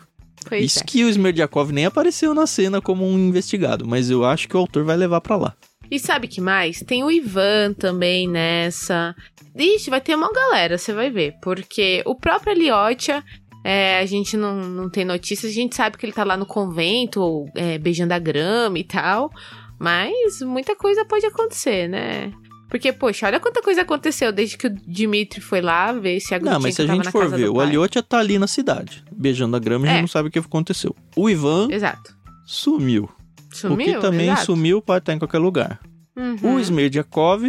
Pois 0.48 0.64
Isso 0.64 0.80
é. 0.80 0.84
que 0.84 1.04
o 1.04 1.08
Smerdiakov 1.08 1.72
nem 1.72 1.86
apareceu 1.86 2.34
na 2.34 2.46
cena 2.46 2.80
como 2.80 3.06
um 3.06 3.18
investigado, 3.18 3.86
mas 3.86 4.10
eu 4.10 4.24
acho 4.24 4.48
que 4.48 4.56
o 4.56 4.60
autor 4.60 4.84
vai 4.84 4.96
levar 4.96 5.20
pra 5.20 5.36
lá. 5.36 5.54
E 5.90 5.98
sabe 5.98 6.26
que 6.26 6.40
mais? 6.40 6.80
Tem 6.80 7.04
o 7.04 7.10
Ivan 7.10 7.74
também 7.74 8.26
nessa. 8.26 9.14
Ixi, 9.54 9.90
vai 9.90 10.00
ter 10.00 10.14
uma 10.14 10.32
galera, 10.32 10.78
você 10.78 10.92
vai 10.92 11.10
ver. 11.10 11.34
Porque 11.42 12.02
o 12.06 12.14
próprio 12.14 12.52
Eliotia, 12.52 13.22
é, 13.64 13.98
a 13.98 14.06
gente 14.06 14.36
não, 14.36 14.56
não 14.60 14.88
tem 14.90 15.04
notícias, 15.04 15.50
a 15.52 15.54
gente 15.54 15.74
sabe 15.76 15.96
que 15.96 16.04
ele 16.06 16.12
tá 16.12 16.24
lá 16.24 16.36
no 16.36 16.46
convento, 16.46 17.20
ou, 17.20 17.48
é, 17.54 17.78
beijando 17.78 18.12
a 18.14 18.18
grama 18.18 18.78
e 18.78 18.84
tal. 18.84 19.30
Mas 19.78 20.40
muita 20.42 20.76
coisa 20.76 21.04
pode 21.04 21.26
acontecer, 21.26 21.88
né? 21.88 22.32
Porque, 22.68 22.92
poxa, 22.92 23.26
olha 23.26 23.38
quanta 23.40 23.60
coisa 23.60 23.82
aconteceu 23.82 24.32
desde 24.32 24.56
que 24.56 24.66
o 24.66 24.70
Dimitri 24.70 25.40
foi 25.40 25.60
lá 25.60 25.92
ver 25.92 26.20
se 26.20 26.34
a 26.34 26.38
Não, 26.38 26.58
mas 26.58 26.74
se 26.76 26.82
a 26.82 26.86
gente 26.86 27.10
for 27.10 27.28
ver, 27.28 27.50
o 27.50 27.60
Aliotia 27.60 28.02
tá 28.02 28.18
ali 28.18 28.38
na 28.38 28.46
cidade, 28.46 29.04
beijando 29.12 29.54
a 29.56 29.58
grama 29.58 29.84
e 29.86 29.88
a 29.88 29.92
É. 29.92 29.94
gente 29.96 30.02
não 30.02 30.08
sabe 30.08 30.28
o 30.28 30.32
que 30.32 30.38
aconteceu. 30.38 30.94
O 31.14 31.28
Ivan 31.28 31.68
Exato. 31.70 32.16
sumiu. 32.46 33.10
Sumiu? 33.52 33.74
o 33.74 33.78
que 33.94 34.00
também 34.00 34.28
Exato. 34.28 34.46
sumiu 34.46 34.80
pode 34.80 35.02
estar 35.02 35.12
em 35.12 35.18
qualquer 35.18 35.38
lugar. 35.38 35.78
Uhum. 36.16 36.54
O 36.54 36.60
Smerdiakov 36.60 37.42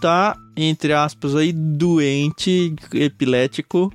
tá, 0.00 0.34
entre 0.56 0.94
aspas, 0.94 1.36
aí, 1.36 1.52
doente, 1.52 2.74
epilético, 2.94 3.92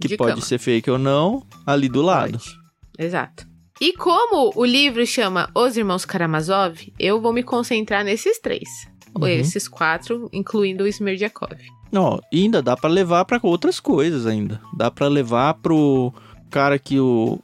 que 0.00 0.08
De 0.08 0.16
pode 0.16 0.32
cama. 0.32 0.42
ser 0.44 0.58
fake 0.58 0.90
ou 0.90 0.98
não, 0.98 1.44
ali 1.66 1.88
do 1.88 2.02
lado. 2.02 2.38
Pode. 2.38 2.56
Exato. 2.98 3.46
E 3.80 3.92
como 3.92 4.52
o 4.56 4.64
livro 4.64 5.04
chama 5.06 5.50
Os 5.54 5.76
Irmãos 5.76 6.04
Karamazov, 6.04 6.92
eu 6.98 7.20
vou 7.20 7.32
me 7.32 7.42
concentrar 7.42 8.02
nesses 8.04 8.38
três. 8.40 8.68
Uhum. 9.14 9.26
Esses 9.26 9.68
quatro, 9.68 10.28
incluindo 10.32 10.84
o 10.84 10.86
Smerdiakov. 10.86 11.56
Ó, 11.94 12.18
e 12.32 12.42
ainda 12.42 12.62
dá 12.62 12.76
pra 12.76 12.88
levar 12.90 13.24
pra 13.24 13.38
outras 13.42 13.78
coisas 13.80 14.26
ainda. 14.26 14.60
Dá 14.76 14.90
pra 14.90 15.08
levar 15.08 15.54
pro 15.54 16.12
cara 16.50 16.78
que 16.78 16.98
o... 16.98 17.38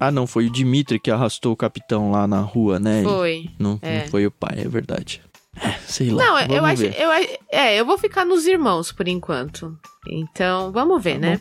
Ah, 0.00 0.10
não, 0.10 0.26
foi 0.26 0.46
o 0.46 0.50
Dimitri 0.50 0.98
que 0.98 1.10
arrastou 1.10 1.52
o 1.52 1.56
capitão 1.56 2.10
lá 2.10 2.26
na 2.26 2.40
rua, 2.40 2.78
né? 2.80 3.02
Foi. 3.02 3.48
Não, 3.58 3.78
é. 3.80 4.00
não 4.00 4.08
foi 4.08 4.26
o 4.26 4.30
pai, 4.30 4.60
é 4.60 4.68
verdade. 4.68 5.22
É, 5.56 5.70
sei 5.86 6.10
lá. 6.10 6.24
Não, 6.24 6.40
eu 6.56 6.64
acho. 6.64 6.84
Eu, 6.84 7.10
é, 7.52 7.78
eu 7.78 7.86
vou 7.86 7.96
ficar 7.96 8.24
nos 8.24 8.44
irmãos 8.44 8.90
por 8.90 9.06
enquanto. 9.06 9.78
Então, 10.08 10.72
vamos 10.72 11.02
ver, 11.02 11.14
Tá 11.14 11.20
né? 11.20 11.40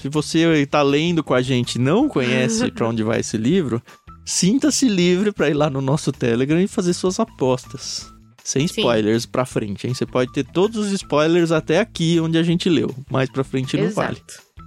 Se 0.00 0.08
você 0.08 0.62
está 0.62 0.82
lendo 0.82 1.24
com 1.24 1.34
a 1.34 1.42
gente 1.42 1.74
e 1.74 1.80
não 1.80 2.08
conhece 2.08 2.70
para 2.70 2.88
onde 2.88 3.02
vai 3.02 3.20
esse 3.20 3.36
livro, 3.36 3.82
sinta-se 4.24 4.88
livre 4.88 5.32
para 5.32 5.48
ir 5.48 5.54
lá 5.54 5.68
no 5.68 5.80
nosso 5.80 6.12
Telegram 6.12 6.60
e 6.60 6.68
fazer 6.68 6.92
suas 6.92 7.18
apostas. 7.18 8.06
Sem 8.44 8.64
spoilers 8.64 9.24
Sim. 9.24 9.28
pra 9.30 9.44
frente, 9.44 9.86
hein? 9.86 9.92
Você 9.92 10.06
pode 10.06 10.32
ter 10.32 10.44
todos 10.44 10.78
os 10.78 10.92
spoilers 10.92 11.50
até 11.50 11.80
aqui 11.80 12.18
onde 12.20 12.38
a 12.38 12.42
gente 12.42 12.68
leu. 12.68 12.94
Mais 13.10 13.28
pra 13.28 13.44
frente 13.44 13.76
não 13.76 13.84
Exato. 13.84 14.06
vale. 14.06 14.22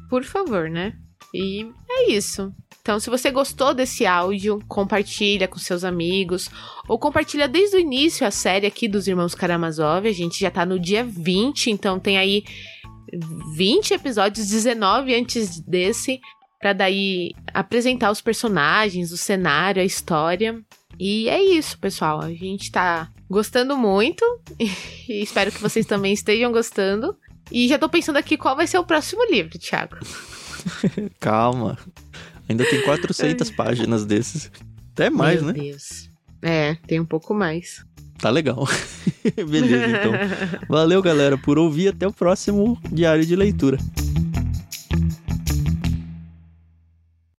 Por 0.10 0.24
favor, 0.24 0.70
né? 0.70 0.94
E 1.34 1.66
é 1.90 2.12
isso. 2.12 2.54
Então, 2.82 3.00
se 3.00 3.10
você 3.10 3.32
gostou 3.32 3.74
desse 3.74 4.06
áudio, 4.06 4.60
compartilha 4.68 5.48
com 5.48 5.58
seus 5.58 5.84
amigos. 5.84 6.50
Ou 6.88 7.00
compartilha 7.00 7.48
desde 7.48 7.78
o 7.78 7.80
início 7.80 8.26
a 8.26 8.32
série 8.32 8.68
aqui 8.68 8.88
dos 8.88 9.08
Irmãos 9.08 9.34
Karamazov. 9.34 10.08
A 10.08 10.12
gente 10.12 10.40
já 10.40 10.52
tá 10.52 10.66
no 10.66 10.80
dia 10.80 11.04
20, 11.04 11.72
então 11.72 12.00
tem 12.00 12.18
aí 12.18 12.44
20 13.56 13.94
episódios, 13.94 14.48
19 14.48 15.14
antes 15.16 15.60
desse, 15.60 16.20
para 16.60 16.74
daí 16.74 17.34
apresentar 17.54 18.12
os 18.12 18.22
personagens, 18.22 19.12
o 19.12 19.18
cenário, 19.18 19.82
a 19.82 19.86
história. 19.86 20.62
E 21.00 21.28
é 21.30 21.42
isso, 21.44 21.78
pessoal. 21.80 22.22
A 22.22 22.32
gente 22.32 22.72
tá 22.72 23.10
gostando 23.30 23.78
muito 23.78 24.24
e 24.60 25.22
espero 25.22 25.52
que 25.52 25.62
vocês 25.62 25.86
também 25.86 26.14
estejam 26.14 26.52
gostando. 26.52 27.18
E 27.52 27.68
já 27.68 27.78
tô 27.78 27.90
pensando 27.90 28.18
aqui 28.18 28.38
qual 28.38 28.56
vai 28.56 28.68
ser 28.68 28.78
o 28.78 28.86
próximo 28.86 29.26
livro, 29.26 29.60
Thiago. 29.60 29.98
Calma. 31.20 31.78
Ainda 32.48 32.64
tem 32.70 32.82
400 32.82 33.50
páginas 33.52 34.06
desses. 34.06 34.52
Até 34.94 35.10
mais, 35.10 35.42
Meu 35.42 35.48
né? 35.48 35.54
Meu 35.54 35.72
Deus. 35.72 36.10
É, 36.42 36.76
tem 36.88 37.00
um 37.00 37.06
pouco 37.06 37.34
mais. 37.34 37.86
Tá 38.22 38.30
legal. 38.30 38.68
Beleza, 39.36 39.88
então. 39.88 40.12
Valeu, 40.70 41.02
galera, 41.02 41.38
por 41.38 41.58
ouvir. 41.58 41.90
Até 41.90 42.08
o 42.08 42.14
próximo 42.14 42.78
Diário 42.92 43.26
de 43.26 43.36
Leitura. 43.36 43.80